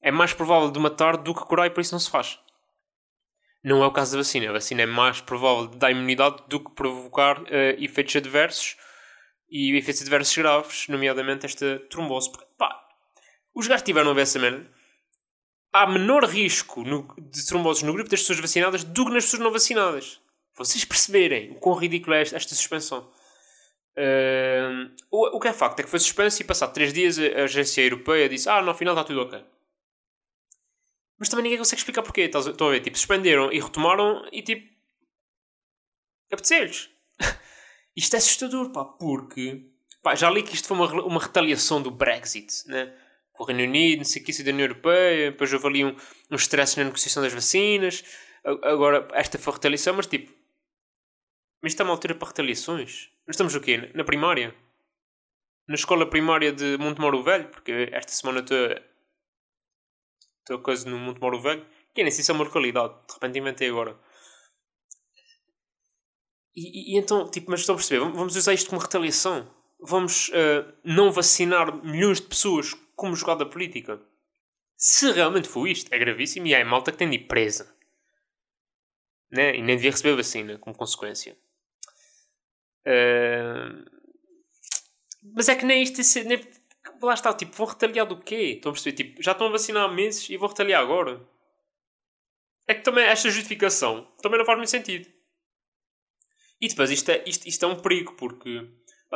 é 0.02 0.12
mais 0.12 0.34
provável 0.34 0.70
de 0.70 0.80
matar 0.80 1.18
do 1.18 1.34
que 1.34 1.42
curar 1.42 1.66
e 1.66 1.70
por 1.72 1.82
isso 1.82 1.94
não 1.94 2.00
se 2.00 2.10
faz. 2.10 2.40
Não 3.64 3.84
é 3.84 3.88
o 3.88 3.92
caso 3.92 4.12
da 4.12 4.20
vacina. 4.20 4.50
A 4.50 4.54
vacina 4.54 4.84
é 4.84 4.86
mais 4.86 5.20
provável 5.20 5.68
de 5.68 5.78
dar 5.78 5.92
imunidade 5.92 6.44
do 6.48 6.60
que 6.60 6.76
provocar 6.76 7.42
uh, 7.42 7.48
efeitos 7.80 8.16
adversos 8.16 8.78
e 9.50 9.76
efeitos 9.76 10.04
adversos 10.04 10.38
graves, 10.38 10.88
nomeadamente 10.88 11.46
esta 11.46 11.80
trombose. 11.90 12.32
Porque, 12.32 12.46
pá, 12.58 12.80
os 13.56 13.68
gajos 13.68 13.84
tiveram 13.84 14.12
a 14.12 14.14
ver 14.14 14.22
essa 14.22 14.38
merda. 14.38 14.77
Há 15.78 15.86
menor 15.86 16.26
risco 16.26 16.84
no, 16.84 17.08
de 17.20 17.46
tromboses 17.46 17.84
no 17.84 17.94
grupo 17.94 18.10
das 18.10 18.22
pessoas 18.22 18.40
vacinadas 18.40 18.84
do 18.84 19.06
que 19.06 19.12
nas 19.12 19.26
pessoas 19.26 19.44
não 19.44 19.52
vacinadas. 19.52 20.20
Vocês 20.56 20.84
perceberem 20.84 21.52
o 21.52 21.56
quão 21.56 21.76
ridículo 21.76 22.16
é 22.16 22.22
esta, 22.22 22.36
esta 22.36 22.56
suspensão. 22.56 23.12
Uh, 23.96 24.92
o, 25.12 25.38
o 25.38 25.40
que 25.40 25.48
é 25.48 25.54
facto 25.54 25.80
é 25.80 25.84
que 25.84 25.90
foi 25.90 26.00
suspenso 26.00 26.42
e 26.42 26.46
passado 26.46 26.74
3 26.74 26.92
dias 26.92 27.20
a 27.20 27.44
agência 27.44 27.84
europeia 27.84 28.28
disse 28.28 28.50
ah, 28.50 28.60
no 28.60 28.74
final 28.74 28.96
está 28.96 29.04
tudo 29.04 29.22
ok. 29.22 29.46
Mas 31.20 31.30
também 31.30 31.44
ninguém 31.44 31.60
consegue 31.60 31.80
explicar 31.80 32.02
porquê. 32.02 32.22
Estão 32.22 32.68
a 32.68 32.72
ver? 32.72 32.80
Tipo, 32.80 32.98
suspenderam 32.98 33.52
e 33.52 33.60
retomaram 33.60 34.28
e 34.32 34.42
tipo. 34.42 34.68
Apeteceu-lhes. 36.32 36.90
isto 37.96 38.16
é 38.16 38.18
assustador, 38.18 38.72
pá, 38.72 38.84
porque. 38.84 39.70
Pá, 40.02 40.16
já 40.16 40.28
li 40.30 40.42
que 40.42 40.56
isto 40.56 40.68
foi 40.68 40.78
uma, 40.78 40.92
uma 41.04 41.22
retaliação 41.22 41.82
do 41.82 41.92
Brexit, 41.92 42.68
né? 42.68 42.96
Com 43.38 43.44
o 43.44 43.46
Reino 43.46 43.64
Unido, 43.64 44.00
não 44.00 44.06
sei 44.06 44.22
o 44.22 44.26
que, 44.26 44.44
da 44.44 44.52
União 44.52 44.66
Europeia, 44.66 45.32
depois 45.32 45.54
houve 45.54 45.68
ali 45.68 45.86
um, 45.86 45.96
um 46.32 46.36
stress 46.36 46.78
na 46.78 46.86
negociação 46.86 47.24
das 47.24 47.34
vacinas. 47.34 48.04
Agora, 48.64 49.08
esta 49.14 49.38
foi 49.38 49.54
retaliação, 49.54 49.94
mas 49.94 50.08
tipo. 50.08 50.34
Mas 51.62 51.72
isto 51.72 51.82
é 51.82 51.84
uma 51.84 51.94
altura 51.94 52.16
para 52.16 52.28
retaliações. 52.28 53.10
Nós 53.26 53.36
estamos 53.36 53.56
o 53.56 53.62
quê? 53.62 53.92
Na 53.94 54.04
primária? 54.04 54.54
Na 55.68 55.76
escola 55.76 56.10
primária 56.10 56.52
de 56.52 56.78
Montemoro 56.78 57.24
Velho? 57.24 57.48
Porque 57.50 57.90
esta 57.92 58.12
semana 58.12 58.40
estou 58.40 58.58
Estou 60.48 60.60
coisa 60.60 60.90
no 60.90 60.98
Monte 60.98 61.20
Moro 61.20 61.42
Velho, 61.42 61.66
que 61.94 62.02
nem 62.02 62.10
sei 62.10 62.24
se 62.24 62.32
é 62.32 62.34
uma 62.34 62.46
localidade, 62.46 62.94
de 63.06 63.14
repente 63.14 63.38
inventei 63.38 63.68
agora. 63.68 64.00
E, 66.56 66.96
e, 66.96 66.98
então, 66.98 67.30
tipo, 67.30 67.52
mas 67.52 67.60
estão 67.60 67.76
a 67.76 67.78
perceber, 67.78 68.00
vamos 68.00 68.34
usar 68.34 68.54
isto 68.54 68.70
como 68.70 68.82
retaliação. 68.82 69.54
Vamos 69.82 70.30
uh, 70.30 70.74
não 70.86 71.12
vacinar 71.12 71.84
milhões 71.84 72.22
de 72.22 72.28
pessoas 72.28 72.74
como 72.98 73.16
jogada 73.16 73.46
política. 73.46 74.02
Se 74.76 75.12
realmente 75.12 75.48
for 75.48 75.68
isto, 75.68 75.94
é 75.94 75.98
gravíssimo 75.98 76.48
e 76.48 76.56
há 76.56 76.66
malta 76.66 76.92
que 76.92 76.98
tem 76.98 77.10
de 77.10 77.16
ir 77.16 77.28
presa. 77.28 77.74
Né? 79.32 79.56
E 79.56 79.62
nem 79.62 79.76
devia 79.76 79.92
receber 79.92 80.16
vacina 80.16 80.58
como 80.58 80.76
consequência. 80.76 81.38
Uh... 82.86 83.86
Mas 85.36 85.48
é 85.48 85.56
que 85.56 85.66
nem 85.66 85.84
isto, 85.84 86.02
nem, 86.26 86.40
lá 87.02 87.14
está, 87.14 87.34
tipo, 87.34 87.56
vão 87.56 87.68
retaliar 87.68 88.08
do 88.08 88.18
quê? 88.18 88.56
Estão 88.56 88.72
a 88.72 88.74
perceber? 88.74 88.96
Tipo, 88.96 89.22
já 89.22 89.34
estão 89.34 89.48
a 89.48 89.52
vacinar 89.52 89.84
há 89.84 89.94
meses 89.94 90.28
e 90.30 90.38
vão 90.38 90.50
retaliar 90.50 90.82
agora. 90.82 91.22
É 92.66 92.74
que 92.74 92.82
também 92.82 93.06
esta 93.06 93.30
justificação 93.30 94.06
também 94.22 94.40
não 94.40 94.46
faz 94.46 94.58
muito 94.58 94.72
sentido. 94.72 95.08
E 96.60 96.68
depois, 96.68 96.90
isto 96.90 97.10
é, 97.10 97.24
isto, 97.28 97.48
isto 97.48 97.64
é 97.64 97.68
um 97.68 97.80
perigo, 97.80 98.14
porque. 98.14 98.68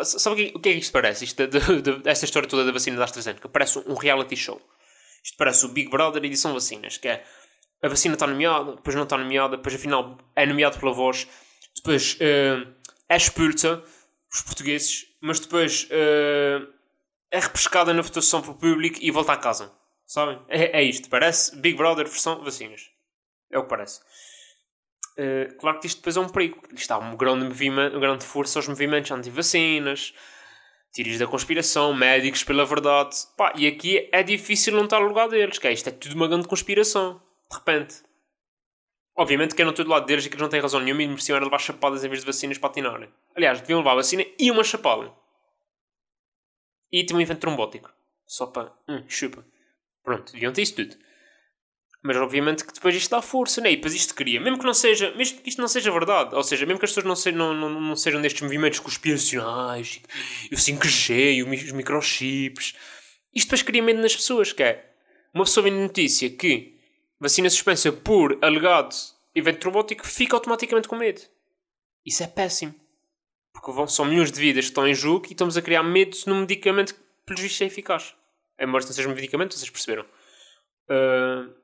Sabe 0.03 0.33
o 0.33 0.35
que, 0.35 0.57
o 0.57 0.59
que 0.61 0.69
é 0.69 0.73
que 0.73 0.79
isto 0.79 0.91
parece? 0.91 1.25
Isto 1.25 1.47
de, 1.47 1.59
de, 1.81 2.09
esta 2.09 2.25
história 2.25 2.47
toda 2.47 2.65
da 2.65 2.71
vacina 2.71 2.97
da 2.97 3.03
AstraZeneca 3.03 3.49
parece 3.49 3.79
um 3.79 3.95
reality 3.95 4.35
show. 4.35 4.61
Isto 5.23 5.37
parece 5.37 5.65
o 5.65 5.69
Big 5.69 5.89
Brother 5.89 6.23
edição 6.23 6.53
vacinas, 6.53 6.97
que 6.97 7.07
é 7.07 7.23
a 7.83 7.87
vacina 7.87 8.13
está 8.13 8.25
nomeada, 8.25 8.75
depois 8.75 8.95
não 8.95 9.03
está 9.03 9.17
nomeada, 9.17 9.57
depois 9.57 9.75
afinal 9.75 10.17
é 10.35 10.45
nomeado 10.45 10.79
pela 10.79 10.93
voz, 10.93 11.27
depois 11.75 12.15
uh, 12.15 12.73
é 13.09 13.17
expulsa 13.17 13.83
os 14.31 14.41
portugueses, 14.41 15.05
mas 15.19 15.39
depois 15.39 15.85
uh, 15.85 16.67
é 17.29 17.39
repescada 17.39 17.93
na 17.93 18.01
votação 18.01 18.41
para 18.41 18.51
o 18.51 18.55
público 18.55 18.99
e 19.01 19.11
volta 19.11 19.33
a 19.33 19.37
casa. 19.37 19.71
Sabem? 20.05 20.39
É, 20.47 20.79
é 20.79 20.83
isto. 20.83 21.09
Parece 21.09 21.55
Big 21.55 21.77
Brother 21.77 22.05
versão 22.05 22.43
vacinas. 22.43 22.89
É 23.49 23.57
o 23.57 23.63
que 23.63 23.69
parece. 23.69 24.01
Uh, 25.17 25.53
claro 25.57 25.79
que 25.79 25.87
isto 25.87 25.97
depois 25.97 26.17
é 26.17 26.19
um 26.19 26.29
perigo. 26.29 26.61
Está 26.73 26.97
um 26.97 27.15
grande, 27.15 27.45
movimento, 27.45 27.93
uma 27.93 27.99
grande 27.99 28.25
força 28.25 28.59
aos 28.59 28.67
movimentos 28.67 29.11
anti-vacinas, 29.11 30.13
teorias 30.93 31.19
da 31.19 31.27
conspiração, 31.27 31.93
médicos 31.93 32.43
pela 32.43 32.65
verdade. 32.65 33.15
Pá, 33.37 33.53
e 33.55 33.67
aqui 33.67 34.09
é 34.11 34.23
difícil 34.23 34.73
não 34.73 34.85
estar 34.85 34.99
no 34.99 35.07
lugar 35.07 35.27
deles, 35.29 35.57
que 35.57 35.67
é 35.67 35.73
isto 35.73 35.89
é 35.89 35.91
tudo 35.91 36.15
uma 36.15 36.27
grande 36.27 36.47
conspiração. 36.47 37.21
De 37.49 37.57
repente. 37.57 38.03
Obviamente 39.15 39.53
que 39.53 39.61
eu 39.61 39.65
não 39.65 39.71
estou 39.71 39.85
do 39.85 39.91
lado 39.91 40.05
deles 40.05 40.25
e 40.25 40.29
que 40.29 40.35
eles 40.35 40.41
não 40.41 40.49
têm 40.49 40.61
razão 40.61 40.79
nenhuma 40.79 41.03
e 41.03 41.07
mereciam 41.07 41.35
era 41.35 41.45
levar 41.45 41.59
chapadas 41.59 42.03
em 42.03 42.07
vez 42.07 42.21
de 42.21 42.25
vacinas 42.25 42.57
para 42.57 42.69
atinarem. 42.69 43.09
Aliás, 43.35 43.59
deviam 43.59 43.79
levar 43.79 43.95
vacina 43.95 44.25
e 44.39 44.49
uma 44.49 44.63
chapada. 44.63 45.11
E 46.91 47.05
tem 47.05 47.15
um 47.15 47.21
evento 47.21 47.39
trombótico. 47.39 47.93
Só 48.25 48.47
para. 48.47 48.71
Hum, 48.87 49.03
chupa. 49.07 49.45
Pronto, 50.03 50.31
deviam 50.31 50.53
ter 50.53 50.61
isso 50.61 50.75
tudo. 50.75 50.95
Mas 52.03 52.17
obviamente 52.17 52.65
que 52.65 52.73
depois 52.73 52.95
isto 52.95 53.11
dá 53.11 53.21
força, 53.21 53.61
né? 53.61 53.71
E 53.71 53.75
depois 53.75 53.93
isto 53.93 54.15
cria. 54.15 54.41
Mesmo 54.41 54.57
que 54.57 54.65
não 54.65 54.73
seja. 54.73 55.13
Mesmo 55.15 55.39
que 55.39 55.49
isto 55.49 55.61
não 55.61 55.67
seja 55.67 55.91
verdade. 55.91 56.33
Ou 56.35 56.43
seja, 56.43 56.65
mesmo 56.65 56.79
que 56.79 56.85
as 56.85 56.91
pessoas 56.91 57.05
não, 57.05 57.15
sejam, 57.15 57.53
não, 57.53 57.69
não, 57.69 57.81
não 57.81 57.95
sejam 57.95 58.21
destes 58.21 58.41
movimentos 58.41 58.79
conspiracionais, 58.79 60.01
o 60.51 60.55
5G, 60.55 61.35
e 61.35 61.43
os 61.43 61.71
microchips. 61.71 62.75
Isto 63.33 63.47
depois 63.47 63.61
cria 63.61 63.83
medo 63.83 64.01
nas 64.01 64.15
pessoas, 64.15 64.51
que 64.51 64.63
é. 64.63 64.91
Uma 65.33 65.45
pessoa 65.45 65.63
vendo 65.63 65.79
notícia 65.79 66.29
que 66.29 66.75
vacina 67.19 67.49
suspensa 67.49 67.91
por 67.91 68.37
alegado 68.41 68.95
evento 69.33 69.59
trombótico 69.59 70.05
fica 70.05 70.35
automaticamente 70.35 70.87
com 70.87 70.95
medo. 70.95 71.21
Isso 72.05 72.23
é 72.23 72.27
péssimo. 72.27 72.73
Porque 73.53 73.87
são 73.87 74.05
milhões 74.05 74.31
de 74.31 74.39
vidas 74.39 74.65
que 74.65 74.71
estão 74.71 74.87
em 74.87 74.93
jogo 74.93 75.27
e 75.27 75.31
estamos 75.31 75.55
a 75.55 75.61
criar 75.61 75.83
medo 75.83 76.17
num 76.25 76.41
medicamento 76.41 76.95
que, 76.95 77.01
pelos 77.25 77.41
vistos, 77.41 77.61
é 77.61 77.65
eficaz. 77.65 78.15
Embora 78.59 78.83
não 78.83 78.91
seja 78.91 79.07
um 79.07 79.13
medicamento, 79.13 79.53
vocês 79.53 79.69
perceberam. 79.69 80.05
Uh, 80.89 81.60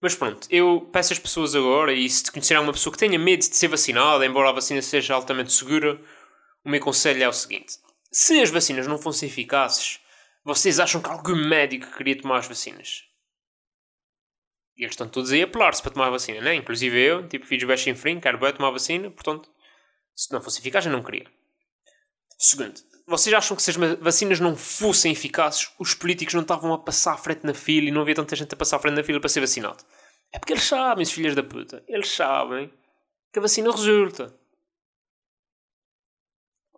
mas 0.00 0.14
pronto, 0.14 0.48
eu 0.50 0.88
peço 0.92 1.12
às 1.12 1.18
pessoas 1.18 1.54
agora, 1.54 1.92
e 1.92 2.08
se 2.08 2.30
conhecerem 2.30 2.62
uma 2.62 2.72
pessoa 2.72 2.92
que 2.92 2.98
tenha 2.98 3.18
medo 3.18 3.40
de 3.40 3.56
ser 3.56 3.68
vacinada, 3.68 4.24
embora 4.24 4.48
a 4.48 4.52
vacina 4.52 4.80
seja 4.80 5.14
altamente 5.14 5.52
segura, 5.52 6.00
o 6.64 6.70
meu 6.70 6.80
conselho 6.80 7.22
é 7.22 7.28
o 7.28 7.32
seguinte: 7.32 7.78
se 8.10 8.40
as 8.40 8.50
vacinas 8.50 8.86
não 8.86 8.98
fossem 8.98 9.28
eficazes, 9.28 10.00
vocês 10.44 10.80
acham 10.80 11.02
que 11.02 11.10
algum 11.10 11.36
médico 11.36 11.94
queria 11.96 12.20
tomar 12.20 12.38
as 12.38 12.48
vacinas? 12.48 13.04
E 14.76 14.82
eles 14.82 14.94
estão 14.94 15.08
todos 15.08 15.30
aí 15.30 15.42
a 15.42 15.44
apelar-se 15.44 15.82
para 15.82 15.90
tomar 15.92 16.06
a 16.06 16.10
vacina, 16.10 16.40
né? 16.40 16.54
Inclusive 16.54 16.98
eu, 16.98 17.28
tipo, 17.28 17.44
fiz 17.44 17.62
baixo 17.64 17.90
em 17.90 17.94
frente, 17.94 18.22
quero 18.22 18.38
bem 18.38 18.52
tomar 18.52 18.68
a 18.68 18.72
vacina, 18.72 19.10
portanto, 19.10 19.50
se 20.16 20.32
não 20.32 20.40
fosse 20.40 20.60
eficaz, 20.60 20.86
eu 20.86 20.92
não 20.92 21.02
queria. 21.02 21.26
Segundo, 22.38 22.80
vocês 23.10 23.34
acham 23.34 23.56
que 23.56 23.62
se 23.62 23.70
as 23.70 23.76
vacinas 23.76 24.38
não 24.38 24.56
fossem 24.56 25.10
eficazes, 25.12 25.68
os 25.78 25.94
políticos 25.94 26.32
não 26.32 26.42
estavam 26.42 26.72
a 26.72 26.78
passar 26.78 27.14
à 27.14 27.16
frente 27.18 27.44
na 27.44 27.52
fila 27.52 27.88
e 27.88 27.90
não 27.90 28.02
havia 28.02 28.14
tanta 28.14 28.36
gente 28.36 28.54
a 28.54 28.56
passar 28.56 28.76
à 28.76 28.78
frente 28.78 28.94
na 28.94 29.02
fila 29.02 29.18
para 29.18 29.28
ser 29.28 29.40
vacinado? 29.40 29.84
É 30.32 30.38
porque 30.38 30.52
eles 30.52 30.62
sabem, 30.62 31.02
os 31.02 31.10
filhos 31.10 31.34
da 31.34 31.42
puta, 31.42 31.84
eles 31.88 32.08
sabem 32.08 32.72
que 33.32 33.38
a 33.38 33.42
vacina 33.42 33.70
resulta. 33.70 34.34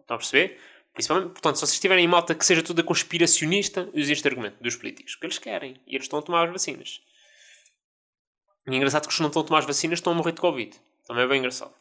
Estão 0.01 0.14
a 0.14 0.18
perceber? 0.18 0.59
Principalmente, 0.95 1.33
portanto, 1.33 1.57
se 1.57 1.66
vocês 1.66 1.81
tiverem 1.81 2.05
em 2.05 2.09
malta 2.09 2.35
que 2.35 2.45
seja 2.45 2.62
toda 2.62 2.83
conspiracionista, 2.83 3.88
usem 3.95 4.12
este 4.12 4.27
argumento 4.27 4.62
dos 4.62 4.77
políticos. 4.77 5.14
Porque 5.14 5.27
eles 5.27 5.38
querem. 5.38 5.81
E 5.87 5.95
eles 5.95 6.05
estão 6.05 6.18
a 6.18 6.23
tomar 6.23 6.45
as 6.47 6.53
vacinas. 6.53 7.01
E 8.66 8.71
é 8.71 8.77
engraçado 8.77 9.03
que 9.03 9.11
os 9.11 9.16
que 9.16 9.23
não 9.23 9.29
estão 9.29 9.42
a 9.42 9.45
tomar 9.45 9.59
as 9.59 9.66
vacinas 9.66 9.99
estão 9.99 10.12
a 10.12 10.16
morrer 10.16 10.33
de 10.33 10.40
Covid. 10.40 10.75
Também 11.07 11.25
é 11.25 11.27
bem 11.27 11.38
engraçado. 11.38 11.75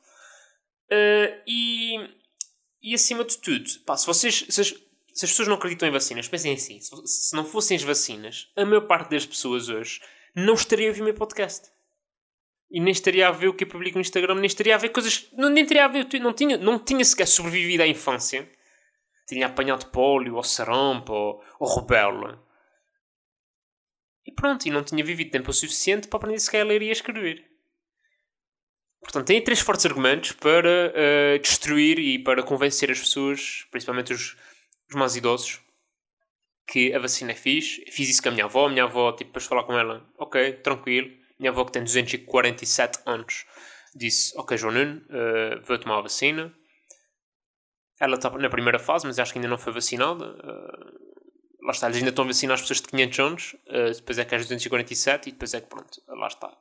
Uh, 0.91 1.41
e 1.47 2.20
E 2.81 2.95
acima 2.95 3.23
de 3.23 3.37
tudo, 3.37 3.69
pá, 3.85 3.95
se 3.95 4.07
vocês. 4.07 4.45
Se 4.49 4.61
as, 4.61 4.67
se 5.13 5.25
as 5.25 5.31
pessoas 5.31 5.47
não 5.47 5.55
acreditam 5.55 5.87
em 5.87 5.91
vacinas, 5.91 6.27
pensem 6.27 6.53
assim: 6.53 6.79
se, 6.79 6.91
se 7.05 7.35
não 7.35 7.45
fossem 7.45 7.77
as 7.77 7.83
vacinas, 7.83 8.49
a 8.55 8.65
maior 8.65 8.87
parte 8.87 9.11
das 9.11 9.25
pessoas 9.25 9.69
hoje 9.69 10.01
não 10.35 10.53
estaria 10.53 10.87
a 10.87 10.89
ouvir 10.89 11.01
o 11.01 11.05
meu 11.05 11.13
podcast. 11.13 11.69
E 12.71 12.79
nem 12.79 12.91
estaria 12.91 13.27
a 13.27 13.31
ver 13.31 13.49
o 13.49 13.53
que 13.53 13.65
eu 13.65 13.67
publico 13.67 13.97
no 13.97 14.01
Instagram, 14.01 14.35
nem 14.35 14.45
estaria 14.45 14.73
a 14.73 14.77
ver 14.77 14.89
coisas. 14.89 15.27
Não, 15.33 15.49
nem 15.49 15.65
teria 15.65 15.85
a 15.85 15.87
ver. 15.89 16.07
Não 16.21 16.33
tinha, 16.33 16.57
não 16.57 16.79
tinha 16.79 17.03
sequer 17.03 17.27
sobrevivido 17.27 17.83
à 17.83 17.87
infância. 17.87 18.49
Tinha 19.27 19.47
apanhado 19.47 19.87
pólio, 19.87 20.35
ou 20.35 20.43
sarampo, 20.43 21.11
ou, 21.11 21.43
ou 21.59 21.67
rubéola. 21.67 22.41
E 24.25 24.31
pronto, 24.31 24.65
e 24.65 24.71
não 24.71 24.83
tinha 24.83 25.03
vivido 25.03 25.31
tempo 25.31 25.51
o 25.51 25.53
suficiente 25.53 26.07
para 26.07 26.17
aprender 26.17 26.39
sequer 26.39 26.61
a 26.61 26.65
ler 26.65 26.81
e 26.81 26.89
a 26.89 26.93
escrever. 26.93 27.50
Portanto, 29.01 29.25
tem 29.25 29.43
três 29.43 29.59
fortes 29.59 29.85
argumentos 29.85 30.31
para 30.31 30.93
uh, 30.93 31.39
destruir 31.39 31.97
e 31.99 32.19
para 32.19 32.43
convencer 32.43 32.91
as 32.91 32.99
pessoas, 32.99 33.65
principalmente 33.71 34.13
os, 34.13 34.37
os 34.89 34.95
mais 34.95 35.15
idosos, 35.15 35.59
que 36.67 36.93
a 36.93 36.99
vacina 36.99 37.31
é 37.31 37.35
fixe. 37.35 37.83
Fiz 37.91 38.09
isso 38.09 38.21
com 38.21 38.29
a 38.29 38.31
minha 38.31 38.45
avó. 38.45 38.67
A 38.67 38.69
minha 38.69 38.83
avó, 38.83 39.11
tipo, 39.11 39.29
depois 39.29 39.43
de 39.43 39.49
falar 39.49 39.63
com 39.63 39.77
ela, 39.77 40.05
ok, 40.17 40.53
tranquilo. 40.53 41.11
Minha 41.39 41.51
avó, 41.51 41.65
que 41.65 41.71
tem 41.71 41.83
247 41.83 42.99
anos, 43.05 43.45
disse: 43.95 44.37
Ok, 44.37 44.55
João 44.57 44.73
Nuno, 44.73 45.01
uh, 45.09 45.61
vou 45.61 45.77
tomar 45.79 45.97
a 45.97 46.01
vacina. 46.01 46.53
Ela 47.99 48.15
está 48.15 48.29
na 48.29 48.49
primeira 48.49 48.79
fase, 48.79 49.05
mas 49.05 49.19
acho 49.19 49.33
que 49.33 49.39
ainda 49.39 49.49
não 49.49 49.57
foi 49.57 49.73
vacinada. 49.73 50.25
Uh, 50.25 51.65
lá 51.65 51.71
está, 51.71 51.87
eles 51.87 51.97
ainda 51.97 52.09
estão 52.09 52.23
a 52.23 52.27
vacinar 52.27 52.53
as 52.53 52.61
pessoas 52.61 52.81
de 52.81 52.87
500 52.87 53.19
anos. 53.19 53.55
Uh, 53.67 53.93
depois 53.95 54.19
é 54.19 54.25
que 54.25 54.35
é 54.35 54.37
247 54.37 55.29
e 55.29 55.31
depois 55.31 55.53
é 55.53 55.61
que, 55.61 55.67
pronto, 55.67 56.01
lá 56.07 56.27
está. 56.27 56.55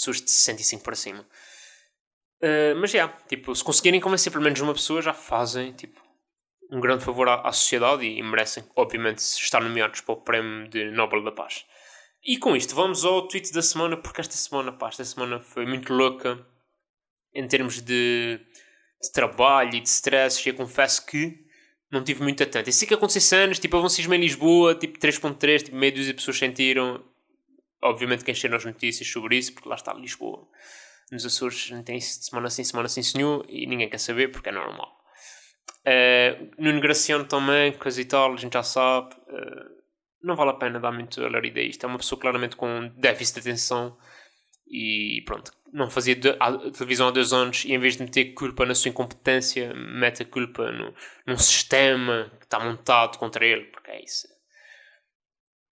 Pessoas 0.00 0.20
de 0.20 0.30
65 0.30 0.82
para 0.82 0.96
cima. 0.96 1.26
mas 2.80 2.90
já, 2.90 2.98
yeah, 2.98 3.18
tipo, 3.28 3.54
se 3.54 3.62
conseguirem 3.62 4.00
convencer 4.00 4.32
pelo 4.32 4.44
menos 4.44 4.60
uma 4.60 4.72
pessoa, 4.72 5.02
já 5.02 5.12
fazem, 5.14 5.72
tipo, 5.72 6.00
um 6.70 6.80
grande 6.80 7.04
favor 7.04 7.28
à, 7.28 7.40
à 7.46 7.52
sociedade 7.52 8.04
e, 8.06 8.22
merecem, 8.22 8.64
obviamente, 8.76 9.18
estar 9.18 9.60
nomeados 9.60 10.00
para 10.00 10.14
o 10.14 10.16
Prémio 10.16 10.68
de 10.68 10.90
Nobel 10.90 11.22
da 11.24 11.32
Paz. 11.32 11.64
E 12.22 12.36
com 12.36 12.54
isto, 12.54 12.74
vamos 12.74 13.04
ao 13.04 13.26
tweet 13.26 13.52
da 13.52 13.62
semana, 13.62 13.96
porque 13.96 14.20
esta 14.20 14.34
semana, 14.34 14.72
pá, 14.72 14.88
esta 14.88 15.04
semana 15.04 15.40
foi 15.40 15.66
muito 15.66 15.92
louca 15.92 16.44
em 17.34 17.46
termos 17.48 17.80
de, 17.80 18.38
de 19.02 19.12
trabalho 19.12 19.74
e 19.74 19.80
de 19.80 19.88
stress. 19.88 20.46
E 20.46 20.50
eu 20.52 20.54
confesso 20.54 21.04
que 21.06 21.44
não 21.90 22.04
tive 22.04 22.22
muito 22.22 22.42
atento. 22.42 22.68
E 22.68 22.72
sei 22.72 22.86
que 22.86 22.94
aconteceu 22.94 23.38
anos, 23.38 23.58
tipo, 23.58 23.76
houve 23.76 23.86
um 23.86 23.90
sismo 23.90 24.14
em 24.14 24.20
Lisboa, 24.20 24.74
tipo 24.74 24.98
3.3, 24.98 25.64
tipo, 25.64 25.76
meio 25.76 25.94
dúzia 25.94 26.14
pessoas 26.14 26.38
sentiram. 26.38 27.02
Obviamente 27.82 28.24
que 28.24 28.30
encheram 28.30 28.56
as 28.56 28.64
notícias 28.64 29.08
sobre 29.08 29.36
isso, 29.36 29.54
porque 29.54 29.68
lá 29.68 29.74
está 29.74 29.92
Lisboa. 29.94 30.46
Nos 31.10 31.24
Açores 31.24 31.70
não 31.70 31.82
tem 31.82 32.00
semana 32.00 32.46
assim, 32.46 32.62
semana 32.62 32.86
assim, 32.86 33.02
senhor, 33.02 33.44
e 33.48 33.66
ninguém 33.66 33.88
quer 33.88 33.98
saber, 33.98 34.30
porque 34.30 34.48
é 34.48 34.52
normal. 34.52 34.96
Uh, 35.80 36.50
no 36.58 36.80
Graciano 36.80 37.24
também, 37.24 37.72
coisa 37.72 38.00
e 38.00 38.04
tal, 38.04 38.34
a 38.34 38.36
gente 38.36 38.52
já 38.52 38.62
sabe. 38.62 39.14
Uh, 39.14 39.80
não 40.22 40.36
vale 40.36 40.50
a 40.50 40.54
pena 40.54 40.78
dar 40.78 40.92
muito 40.92 41.24
alarido 41.24 41.58
a 41.58 41.62
isto. 41.62 41.84
É 41.84 41.88
uma 41.88 41.98
pessoa 41.98 42.20
claramente 42.20 42.54
com 42.54 42.88
déficit 42.96 43.34
de 43.34 43.40
atenção 43.48 43.96
e 44.70 45.22
pronto, 45.26 45.52
não 45.72 45.90
fazia 45.90 46.14
de, 46.14 46.30
a 46.38 46.70
televisão 46.70 47.08
há 47.08 47.10
dois 47.10 47.32
anos 47.32 47.64
e 47.64 47.72
em 47.72 47.78
vez 47.78 47.96
de 47.96 48.04
meter 48.04 48.34
culpa 48.34 48.64
na 48.64 48.74
sua 48.74 48.90
incompetência, 48.90 49.74
mete 49.74 50.22
a 50.22 50.26
culpa 50.26 50.70
no, 50.70 50.94
num 51.26 51.36
sistema 51.36 52.30
que 52.38 52.44
está 52.44 52.60
montado 52.60 53.18
contra 53.18 53.44
ele, 53.44 53.64
porque 53.64 53.90
é 53.90 54.04
isso. 54.04 54.28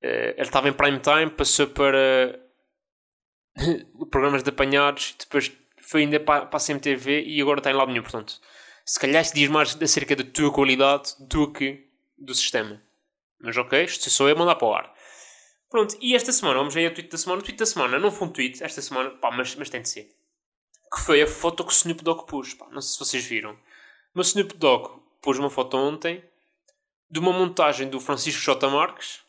Uh, 0.03 0.35
ele 0.37 0.43
estava 0.43 0.69
em 0.69 0.73
prime 0.73 1.01
time, 1.01 1.31
passou 1.31 1.67
para 1.67 2.39
programas 4.11 4.43
de 4.43 4.51
apanhados, 4.51 5.15
depois 5.19 5.53
foi 5.83 6.03
ainda 6.03 6.21
para, 6.21 6.47
para 6.47 6.57
a 6.57 6.65
CMTV 6.65 7.25
e 7.25 7.41
agora 7.41 7.61
está 7.61 7.71
em 7.71 7.75
lado 7.75 7.91
nenhum. 7.91 8.03
Portanto, 8.03 8.41
se 8.85 8.99
calhar 8.99 9.25
se 9.25 9.35
diz 9.35 9.49
mais 9.49 9.77
acerca 9.81 10.15
da 10.15 10.25
tua 10.25 10.53
qualidade 10.53 11.15
do 11.21 11.53
que 11.53 11.89
do 12.17 12.35
sistema. 12.35 12.83
Mas 13.41 13.57
ok, 13.57 13.85
isto 13.85 14.11
sou 14.11 14.29
eu 14.29 14.37
mandar 14.37 14.57
para 14.57 14.69
o 14.69 14.75
ar. 14.75 14.95
Pronto, 15.71 15.97
e 16.01 16.15
esta 16.17 16.33
semana, 16.33 16.59
vamos 16.59 16.77
aí 16.77 16.87
ao 16.87 16.93
tweet 16.93 17.11
da 17.11 17.19
semana. 17.19 17.41
O 17.41 17.45
tweet 17.45 17.59
da 17.59 17.67
semana 17.67 17.99
não 17.99 18.11
foi 18.11 18.29
um 18.29 18.31
tweet, 18.31 18.63
esta 18.63 18.81
semana, 18.81 19.11
pá, 19.11 19.31
mas, 19.31 19.55
mas 19.55 19.69
tem 19.69 19.83
de 19.83 19.89
ser. 19.89 20.11
Que 20.93 21.01
foi 21.01 21.21
a 21.21 21.27
foto 21.27 21.63
que 21.65 21.71
o 21.71 21.75
Snoop 21.75 22.03
Dogg 22.03 22.27
pôs, 22.27 22.55
pá, 22.55 22.67
não 22.71 22.81
sei 22.81 22.93
se 22.93 22.99
vocês 22.99 23.25
viram. 23.25 23.57
Mas 24.15 24.29
o 24.29 24.31
Snoop 24.31 24.57
Dogg 24.57 25.01
pôs 25.21 25.39
uma 25.39 25.51
foto 25.51 25.77
ontem 25.77 26.25
de 27.11 27.19
uma 27.19 27.33
montagem 27.33 27.89
do 27.89 28.01
Francisco 28.01 28.41
J. 28.41 28.69
Marques. 28.69 29.21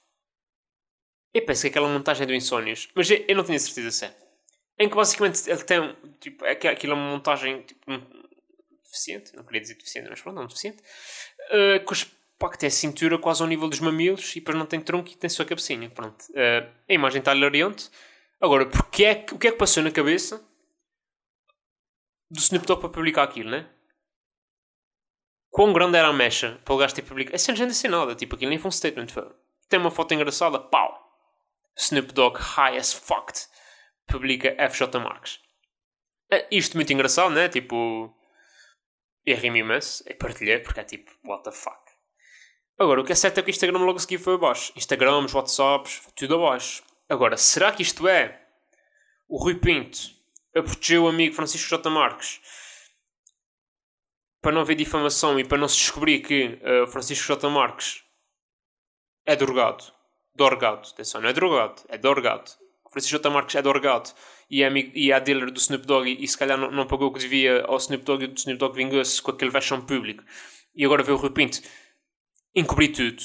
Eu 1.33 1.45
penso 1.45 1.61
que 1.61 1.67
aquela 1.67 1.87
montagem 1.87 2.23
é 2.23 2.25
do 2.25 2.33
Insónios, 2.33 2.89
mas 2.95 3.09
eu, 3.09 3.23
eu 3.27 3.35
não 3.35 3.43
tenho 3.43 3.59
certeza 3.59 3.91
se 3.91 4.05
é. 4.05 4.15
Em 4.79 4.89
que 4.89 4.95
basicamente 4.95 5.49
ele 5.49 5.63
tem, 5.63 5.95
tipo, 6.19 6.45
aquilo 6.45 6.93
é 6.93 6.95
montagem, 6.95 7.61
tipo, 7.63 7.91
deficiente, 8.83 9.35
não 9.35 9.43
queria 9.43 9.61
dizer 9.61 9.75
deficiente, 9.75 10.09
mas 10.09 10.21
pronto, 10.21 10.35
não 10.37 10.47
deficiente, 10.47 10.81
uh, 11.51 11.83
com 11.85 11.93
os 11.93 12.05
pá, 12.39 12.49
que 12.49 12.57
tem 12.57 12.67
a 12.67 12.71
cintura 12.71 13.17
quase 13.17 13.41
ao 13.41 13.47
nível 13.47 13.67
dos 13.67 13.81
mamilos 13.81 14.31
e 14.31 14.39
depois 14.39 14.57
não 14.57 14.65
tem 14.65 14.79
tronco 14.79 15.09
e 15.09 15.15
tem 15.15 15.29
só 15.29 15.43
a 15.43 15.45
cabecinha. 15.45 15.89
Pronto. 15.89 16.23
Uh, 16.29 16.67
a 16.87 16.93
imagem 16.93 17.19
está 17.19 17.35
hilariante. 17.35 17.91
Agora, 18.41 18.65
porque 18.65 19.03
é 19.03 19.15
que, 19.15 19.33
o 19.33 19.37
que 19.37 19.49
é 19.49 19.51
que 19.51 19.57
passou 19.57 19.83
na 19.83 19.91
cabeça 19.91 20.41
do 22.31 22.39
Snoop 22.39 22.65
Dogg 22.65 22.79
para 22.79 22.89
publicar 22.89 23.23
aquilo, 23.23 23.49
né? 23.49 23.67
Quão 25.51 25.73
grande 25.73 25.97
era 25.97 26.07
a 26.07 26.13
mecha 26.13 26.59
para 26.63 26.73
o 26.73 26.77
gajo 26.77 26.95
ter 26.95 27.01
publicado? 27.01 27.35
É 27.35 27.37
sem 27.37 27.55
gente 27.55 27.73
sem 27.73 27.89
nada. 27.89 28.15
Tipo, 28.15 28.35
aquilo 28.35 28.49
nem 28.49 28.59
foi 28.59 28.69
um 28.69 28.71
statement. 28.71 29.07
Tem 29.67 29.79
uma 29.79 29.91
foto 29.91 30.13
engraçada. 30.13 30.57
Pau! 30.59 30.98
Snoop 31.79 32.13
Dogg 32.13 32.37
high 32.37 32.77
as 32.77 32.93
fucked. 32.93 33.47
Publica 34.05 34.55
FJ 34.69 34.99
Marques. 34.99 35.39
É 36.31 36.47
isto 36.51 36.75
muito 36.75 36.91
engraçado, 36.91 37.31
né? 37.31 37.47
Tipo... 37.47 38.13
E 39.25 39.33
rimo 39.33 39.57
imenso. 39.57 40.03
Partilhei 40.19 40.59
porque 40.59 40.79
é 40.79 40.83
tipo, 40.83 41.11
what 41.23 41.43
the 41.43 41.51
fuck. 41.51 41.79
Agora, 42.77 43.01
o 43.01 43.03
que 43.03 43.11
é 43.11 43.15
certo 43.15 43.39
é 43.39 43.41
que 43.43 43.49
o 43.49 43.51
Instagram 43.51 43.79
logo 43.79 43.97
a 43.97 43.99
seguir 43.99 44.17
foi 44.17 44.35
abaixo. 44.35 44.71
Instagrams, 44.75 45.33
Whatsapps, 45.33 46.07
tudo 46.15 46.35
abaixo. 46.35 46.83
Agora, 47.09 47.35
será 47.37 47.71
que 47.71 47.81
isto 47.81 48.07
é 48.07 48.41
o 49.27 49.37
Rui 49.37 49.55
Pinto 49.55 49.99
a 50.55 50.63
proteger 50.63 50.99
o 50.99 51.07
amigo 51.07 51.35
Francisco 51.35 51.69
J. 51.69 51.89
Marques 51.89 52.39
para 54.41 54.53
não 54.53 54.61
haver 54.61 54.75
difamação 54.75 55.39
e 55.39 55.43
para 55.43 55.57
não 55.57 55.67
se 55.67 55.77
descobrir 55.77 56.21
que 56.21 56.59
uh, 56.61 56.87
Francisco 56.87 57.27
J. 57.27 57.49
Marques 57.49 58.03
é 59.25 59.35
drogado? 59.35 59.98
Dorgado. 60.39 60.88
Atenção, 60.89 61.19
não 61.19 61.28
é 61.28 61.34
drogado, 61.34 61.82
é 61.89 61.97
dorgado. 61.97 62.49
Francisco 62.89 63.17
J. 63.17 63.30
Marques 63.30 63.56
é 63.56 63.62
dorgado 63.62 64.10
e 64.49 64.63
é, 64.63 64.67
amigo, 64.67 64.91
e 64.95 65.12
é 65.12 65.19
dealer 65.19 65.52
do 65.52 65.60
Snoop 65.60 65.86
Dogg 65.86 66.10
e, 66.10 66.23
e 66.23 66.28
se 66.28 66.38
calhar 66.38 66.58
não, 66.58 66.71
não, 66.71 66.88
pagou 66.88 67.10
o 67.10 67.13
que 67.13 67.19
devia 67.19 67.62
ao 67.65 67.75
Snoop 67.78 68.06
Dogg 68.06 68.23
e 68.23 68.28
o 68.28 68.34
Snoop 68.34 68.58
Dogg 68.58 68.75
vingou-se 68.75 69.21
com 69.21 69.32
aquele 69.32 69.52
vexame 69.52 69.86
público. 69.86 70.23
E 70.73 70.86
agora 70.86 71.04
vê 71.04 71.12
o 71.12 71.17
Rui 71.17 71.30
Pinto 71.32 71.62
encobrir 72.56 72.93
tudo. 72.93 73.21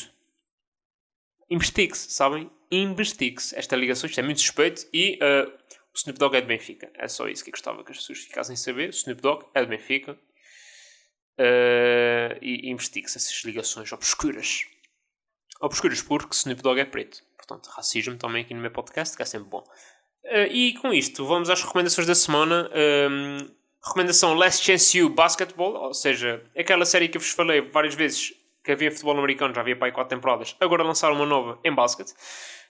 Investigue-se, 1.48 2.10
sabem? 2.10 2.50
Investigue-se. 2.68 3.56
Esta 3.56 3.76
ligação 3.76 4.08
isto 4.08 4.18
é 4.18 4.22
muito 4.24 4.40
suspeito 4.40 4.86
e 4.92 5.18
uh, 5.22 5.48
o 5.48 5.96
Snoop 5.96 6.18
Dogg 6.18 6.36
é 6.36 6.40
de 6.40 6.48
Benfica. 6.48 6.90
É 6.94 7.06
só 7.06 7.28
isso 7.28 7.44
que 7.44 7.50
eu 7.50 7.52
gostava 7.52 7.84
que 7.84 7.92
as 7.92 7.98
pessoas 7.98 8.18
ficassem 8.18 8.54
a 8.54 8.56
saber. 8.56 8.88
O 8.88 8.90
Snoop 8.90 9.22
Dogg 9.22 9.46
é 9.54 9.60
de 9.62 9.68
Benfica. 9.68 10.18
Uh, 11.38 12.36
e 12.42 12.68
investigue-se 12.70 13.18
essas 13.18 13.44
ligações 13.44 13.92
obscuras. 13.92 14.66
Obscuras 15.60 16.02
porque 16.02 16.34
Snoop 16.34 16.62
Dogg 16.62 16.80
é 16.80 16.84
preto. 16.84 17.22
Portanto, 17.36 17.68
racismo 17.68 18.16
também 18.16 18.42
aqui 18.42 18.54
no 18.54 18.60
meu 18.60 18.70
podcast, 18.70 19.16
que 19.16 19.22
é 19.22 19.26
sempre 19.26 19.48
bom. 19.48 19.64
Uh, 20.24 20.50
e 20.50 20.74
com 20.74 20.92
isto, 20.92 21.26
vamos 21.26 21.50
às 21.50 21.62
recomendações 21.62 22.06
da 22.06 22.14
semana. 22.14 22.70
Um, 23.10 23.48
recomendação 23.84 24.34
Last 24.34 24.64
Chance 24.64 24.96
You 24.96 25.10
Basketball, 25.10 25.74
ou 25.74 25.94
seja, 25.94 26.42
aquela 26.56 26.86
série 26.86 27.08
que 27.08 27.18
eu 27.18 27.20
vos 27.20 27.30
falei 27.30 27.60
várias 27.60 27.94
vezes 27.94 28.32
que 28.64 28.72
havia 28.72 28.90
futebol 28.90 29.18
americano, 29.18 29.54
já 29.54 29.60
havia 29.60 29.76
para 29.76 29.88
aí 29.88 29.92
4 29.92 30.16
temporadas, 30.16 30.56
agora 30.58 30.82
lançaram 30.82 31.14
uma 31.14 31.26
nova 31.26 31.60
em 31.62 31.72
basquete. 31.72 32.14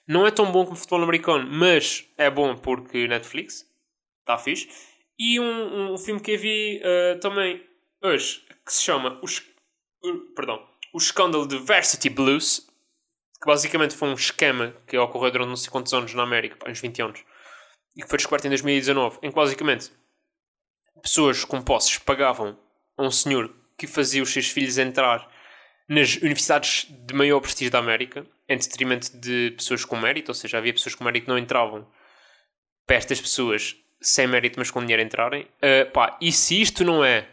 Não 0.05 0.27
é 0.27 0.31
tão 0.31 0.51
bom 0.51 0.65
como 0.65 0.75
futebol 0.75 1.01
americano, 1.01 1.49
mas 1.49 2.05
é 2.17 2.29
bom 2.29 2.55
porque 2.55 3.07
Netflix, 3.07 3.65
está 4.19 4.37
fixe. 4.37 4.67
E 5.17 5.39
um, 5.39 5.93
um 5.93 5.97
filme 5.97 6.19
que 6.19 6.31
eu 6.31 6.39
vi 6.39 6.81
uh, 6.81 7.19
também 7.21 7.63
hoje, 8.03 8.43
que 8.65 8.73
se 8.73 8.83
chama 8.83 9.17
Os, 9.23 9.39
uh, 10.03 10.19
perdão, 10.35 10.61
O 10.93 10.97
Escândalo 10.97 11.47
de 11.47 11.57
Varsity 11.57 12.09
Blues, 12.09 12.67
que 13.41 13.45
basicamente 13.45 13.95
foi 13.95 14.09
um 14.09 14.13
esquema 14.13 14.75
que 14.87 14.97
ocorreu 14.97 15.31
durante 15.31 15.49
não 15.49 15.55
sei 15.55 15.69
quantos 15.69 15.93
anos 15.93 16.13
na 16.13 16.23
América, 16.23 16.57
uns 16.69 16.79
20 16.79 17.01
anos, 17.01 17.23
e 17.95 18.01
que 18.01 18.07
foi 18.07 18.17
descoberto 18.17 18.45
em 18.45 18.49
2019, 18.49 19.19
em 19.21 19.29
que 19.29 19.35
basicamente 19.35 19.91
pessoas 21.01 21.43
com 21.43 21.61
posses 21.61 21.97
pagavam 21.97 22.57
a 22.97 23.03
um 23.03 23.11
senhor 23.11 23.53
que 23.77 23.87
fazia 23.87 24.23
os 24.23 24.31
seus 24.31 24.47
filhos 24.47 24.77
entrar 24.77 25.29
nas 25.87 26.15
universidades 26.15 26.87
de 26.89 27.13
maior 27.13 27.39
prestígio 27.39 27.71
da 27.71 27.79
América, 27.79 28.25
em 28.49 28.57
detrimento 28.57 29.15
de 29.17 29.51
pessoas 29.51 29.85
com 29.85 29.95
mérito, 29.95 30.31
ou 30.31 30.35
seja, 30.35 30.57
havia 30.57 30.73
pessoas 30.73 30.95
com 30.95 31.03
mérito 31.03 31.25
que 31.25 31.31
não 31.31 31.37
entravam 31.37 31.87
para 32.85 32.95
estas 32.95 33.21
pessoas 33.21 33.75
sem 34.01 34.27
mérito, 34.27 34.59
mas 34.59 34.71
com 34.71 34.81
dinheiro 34.81 35.01
entrarem. 35.01 35.43
Uh, 35.43 35.91
pá, 35.91 36.17
e 36.21 36.31
se 36.31 36.61
isto 36.61 36.83
não 36.83 37.03
é 37.03 37.27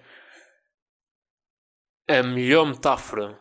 a 2.08 2.22
melhor 2.22 2.66
metáfora 2.66 3.38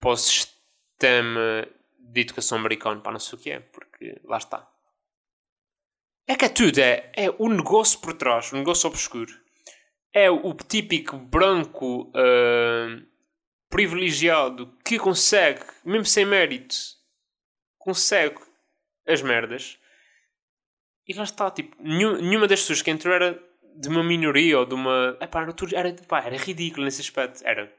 para 0.00 0.10
o 0.10 0.16
sistema 0.16 1.66
de 2.12 2.20
educação 2.22 2.58
americano, 2.58 3.00
pá, 3.00 3.12
não 3.12 3.18
sei 3.20 3.38
o 3.38 3.42
que 3.42 3.50
é, 3.50 3.60
porque 3.60 4.20
lá 4.24 4.38
está. 4.38 4.68
É 6.26 6.36
que 6.36 6.44
é 6.44 6.48
tudo, 6.48 6.78
é, 6.78 7.10
é 7.16 7.30
o 7.38 7.48
negócio 7.48 7.98
por 8.00 8.14
trás, 8.14 8.52
o 8.52 8.56
negócio 8.56 8.88
obscuro. 8.88 9.32
é 10.12 10.28
o 10.30 10.52
típico 10.54 11.16
branco 11.16 12.10
ah, 12.14 13.00
privilegiado 13.68 14.76
que 14.84 14.98
consegue, 14.98 15.62
mesmo 15.84 16.04
sem 16.06 16.24
mérito, 16.24 16.74
consegue 17.78 18.38
as 19.06 19.22
merdas. 19.22 19.78
E 21.06 21.14
lá 21.14 21.22
está, 21.24 21.50
tipo, 21.50 21.76
nenhum- 21.80 22.20
nenhuma 22.20 22.46
das 22.46 22.60
pessoas 22.60 22.82
que 22.82 22.90
entrou 22.90 23.14
era 23.14 23.40
de 23.76 23.88
uma 23.88 24.02
minoria 24.04 24.58
ou 24.58 24.66
de 24.66 24.74
uma. 24.74 25.16
Epá, 25.20 25.42
eram 25.42 25.52
todos- 25.52 25.72
era, 25.74 25.92
pá, 26.06 26.20
era 26.24 26.36
ridículo 26.36 26.84
nesse 26.84 27.00
aspecto. 27.00 27.40
Era, 27.44 27.72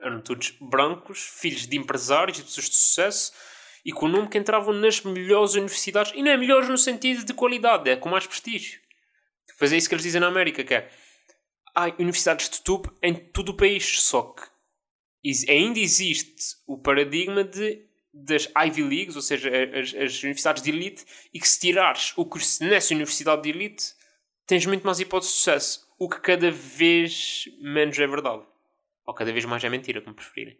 eram 0.00 0.20
todos 0.20 0.50
brancos, 0.60 1.20
filhos 1.22 1.66
de 1.66 1.76
empresários 1.78 2.38
e 2.38 2.42
pessoas 2.42 2.68
de 2.68 2.76
sucesso 2.76 3.32
e 3.84 3.92
com 3.92 4.06
o 4.06 4.08
nome 4.08 4.28
que 4.28 4.38
entravam 4.38 4.72
nas 4.72 5.00
melhores 5.02 5.54
universidades. 5.54 6.12
E 6.14 6.22
não 6.22 6.30
é 6.30 6.36
melhores 6.36 6.68
no 6.68 6.78
sentido 6.78 7.24
de 7.24 7.34
qualidade, 7.34 7.90
é 7.90 7.96
com 7.96 8.08
mais 8.08 8.26
prestígio. 8.26 8.80
Depois 9.46 9.72
é 9.72 9.76
isso 9.76 9.88
que 9.88 9.94
eles 9.94 10.04
dizem 10.04 10.20
na 10.20 10.28
América, 10.28 10.62
que 10.64 10.74
é 10.74 10.90
há 11.74 11.86
universidades 11.98 12.48
de 12.48 12.62
topo 12.62 12.92
em 13.02 13.14
todo 13.14 13.50
o 13.50 13.56
país, 13.56 14.02
só 14.02 14.22
que 14.22 14.42
ainda 15.48 15.78
existe 15.78 16.56
o 16.66 16.78
paradigma 16.78 17.44
de, 17.44 17.86
das 18.12 18.48
Ivy 18.56 18.82
Leagues, 18.82 19.16
ou 19.16 19.22
seja, 19.22 19.50
as, 19.50 19.94
as 19.94 20.22
universidades 20.22 20.62
de 20.62 20.70
elite, 20.70 21.04
e 21.32 21.40
que 21.40 21.48
se 21.48 21.60
tirares 21.60 22.12
o 22.16 22.24
curso 22.24 22.64
nessa 22.64 22.94
universidade 22.94 23.42
de 23.42 23.50
elite, 23.50 23.94
tens 24.46 24.66
muito 24.66 24.84
mais 24.84 25.00
hipótese 25.00 25.32
de 25.32 25.38
sucesso. 25.38 25.88
O 25.98 26.08
que 26.08 26.20
cada 26.20 26.50
vez 26.50 27.44
menos 27.60 27.98
é 27.98 28.06
verdade. 28.06 28.42
Ou 29.06 29.14
cada 29.14 29.32
vez 29.32 29.44
mais 29.44 29.62
é 29.64 29.68
mentira, 29.68 30.00
como 30.00 30.14
preferirem. 30.14 30.58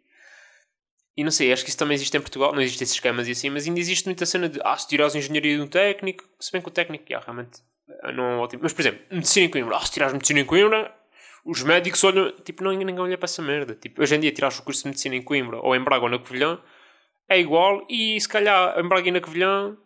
E 1.15 1.23
não 1.23 1.31
sei, 1.31 1.53
acho 1.53 1.63
que 1.63 1.69
isso 1.69 1.77
também 1.77 1.95
existe 1.95 2.15
em 2.17 2.21
Portugal, 2.21 2.53
não 2.53 2.61
existem 2.61 2.85
esses 2.85 2.95
esquemas 2.95 3.27
e 3.27 3.31
assim, 3.31 3.49
mas 3.49 3.67
ainda 3.67 3.79
existe 3.79 4.05
muita 4.05 4.25
cena 4.25 4.49
de 4.49 4.59
ah, 4.63 4.75
se 4.75 4.87
tirares 4.87 5.13
engenharia 5.13 5.55
de 5.55 5.61
um 5.61 5.67
técnico, 5.67 6.23
se 6.39 6.51
bem 6.51 6.61
que 6.61 6.67
o 6.67 6.71
técnico, 6.71 7.05
já, 7.07 7.19
realmente, 7.19 7.61
ah, 8.01 8.11
não 8.11 8.23
é 8.23 8.35
ótimo. 8.37 8.63
Mas, 8.63 8.73
por 8.73 8.81
exemplo, 8.81 9.01
medicina 9.11 9.45
em 9.45 9.49
Coimbra, 9.49 9.77
ah, 9.77 9.85
se 9.85 9.91
tirares 9.91 10.13
medicina 10.13 10.39
em 10.39 10.45
Coimbra, 10.45 10.95
os 11.45 11.61
médicos 11.61 12.03
olham, 12.03 12.31
tipo, 12.37 12.63
não, 12.63 12.71
ninguém 12.71 12.97
olha 12.99 13.17
para 13.17 13.25
essa 13.25 13.41
merda. 13.41 13.75
Tipo, 13.75 14.01
hoje 14.01 14.15
em 14.15 14.19
dia, 14.19 14.31
tirares 14.31 14.57
o 14.57 14.63
curso 14.63 14.83
de 14.83 14.87
medicina 14.87 15.15
em 15.15 15.21
Coimbra, 15.21 15.59
ou 15.59 15.75
em 15.75 15.83
Braga 15.83 16.03
ou 16.03 16.09
na 16.09 16.17
Covilhã, 16.17 16.59
é 17.29 17.39
igual, 17.39 17.85
e 17.89 18.19
se 18.19 18.27
calhar 18.27 18.79
em 18.79 18.87
Braga 18.87 19.07
e 19.07 19.11
na 19.11 19.21
Covilhã, 19.21 19.77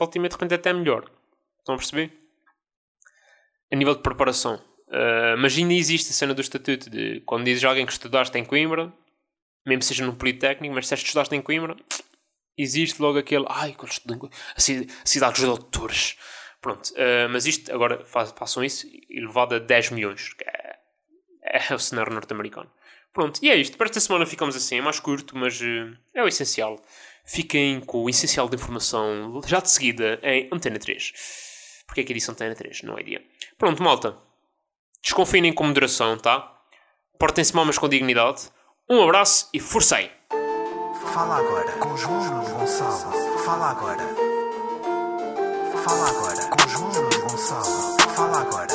e 0.00 0.18
meia, 0.18 0.28
de 0.28 0.34
repente 0.34 0.54
até 0.54 0.70
é 0.70 0.72
melhor. 0.74 1.10
Estão 1.60 1.74
a 1.74 1.78
perceber? 1.78 2.12
A 3.72 3.76
nível 3.76 3.94
de 3.94 4.02
preparação. 4.02 4.62
Ah, 4.90 5.36
mas 5.38 5.56
ainda 5.56 5.74
existe 5.74 6.10
a 6.10 6.14
cena 6.14 6.34
do 6.34 6.40
estatuto 6.40 6.90
de 6.90 7.20
quando 7.26 7.44
dizes 7.44 7.64
a 7.64 7.68
alguém 7.68 7.86
que 7.86 7.92
estudaste 7.92 8.36
em 8.38 8.44
Coimbra, 8.44 8.92
mesmo 9.68 9.82
seja 9.82 10.04
no 10.06 10.14
Politécnico, 10.16 10.74
mas 10.74 10.86
se 10.88 10.94
estudaste 10.94 11.34
em 11.36 11.42
Coimbra, 11.42 11.76
existe 12.56 13.00
logo 13.00 13.18
aquele, 13.18 13.44
ai, 13.48 13.72
que 13.72 13.84
eu 13.84 13.88
estudei 13.88 14.16
em 14.16 14.18
Coimbra, 14.20 14.38
a 14.56 14.60
ci- 14.60 14.86
a 15.04 15.06
cidade 15.06 15.34
dos 15.34 15.44
doutores. 15.44 16.16
Pronto, 16.60 16.90
ah, 16.96 17.28
mas 17.30 17.46
isto, 17.46 17.72
agora 17.72 18.04
fa- 18.04 18.26
façam 18.26 18.64
isso, 18.64 18.86
elevado 19.08 19.54
a 19.54 19.58
10 19.58 19.90
milhões, 19.90 20.32
que 20.34 20.44
é, 20.44 20.78
é 21.70 21.74
o 21.74 21.78
cenário 21.78 22.12
norte-americano. 22.12 22.70
Pronto, 23.12 23.40
e 23.42 23.50
é 23.50 23.56
isto. 23.56 23.76
Para 23.76 23.86
esta 23.86 24.00
semana 24.00 24.26
ficamos 24.26 24.54
assim, 24.54 24.78
é 24.78 24.80
mais 24.82 25.00
curto, 25.00 25.36
mas 25.36 25.60
eh, 25.62 25.92
é 26.14 26.22
o 26.22 26.28
essencial. 26.28 26.80
Fiquem 27.24 27.80
com 27.80 28.04
o 28.04 28.08
essencial 28.10 28.48
de 28.48 28.56
informação 28.56 29.40
já 29.46 29.60
de 29.60 29.70
seguida 29.70 30.18
em 30.22 30.48
Antena 30.52 30.78
3. 30.78 31.12
Porque 31.86 32.00
é 32.02 32.04
que 32.04 32.12
eu 32.12 32.14
disse 32.14 32.30
Antena 32.30 32.54
3? 32.54 32.82
Não 32.82 32.98
é 32.98 33.02
dia. 33.02 33.22
Pronto, 33.56 33.82
malta. 33.82 34.16
Desconfinem 35.02 35.52
com 35.52 35.64
moderação, 35.64 36.16
tá? 36.18 36.54
Portem-se 37.18 37.54
mal, 37.54 37.64
mas 37.64 37.78
com 37.78 37.88
dignidade. 37.88 38.50
Um 38.90 39.02
abraço 39.02 39.50
e 39.52 39.60
forcei! 39.60 40.10
Fala 41.12 41.36
agora 41.36 41.70
com 41.72 41.94
João 41.94 42.24
Nuno 42.24 42.48
Gonçalo. 42.58 43.12
Fala 43.44 43.72
agora. 43.72 44.02
Fala 45.84 46.08
agora 46.08 46.46
com 46.46 46.68
João 46.70 46.90
Nuno 46.92 47.20
Gonçalo. 47.28 47.98
Fala 48.16 48.40
agora. 48.40 48.72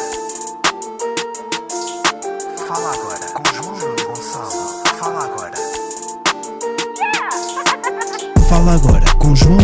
Fala 2.67 2.93
agora 2.93 3.25
com 3.33 3.43
João 3.55 3.75
Nuno 3.75 4.05
Gonçalo. 4.05 4.83
Fala 4.99 5.23
agora. 5.23 5.57
Fala 8.47 8.75
agora 8.75 9.05
com 9.17 9.35
João 9.35 9.57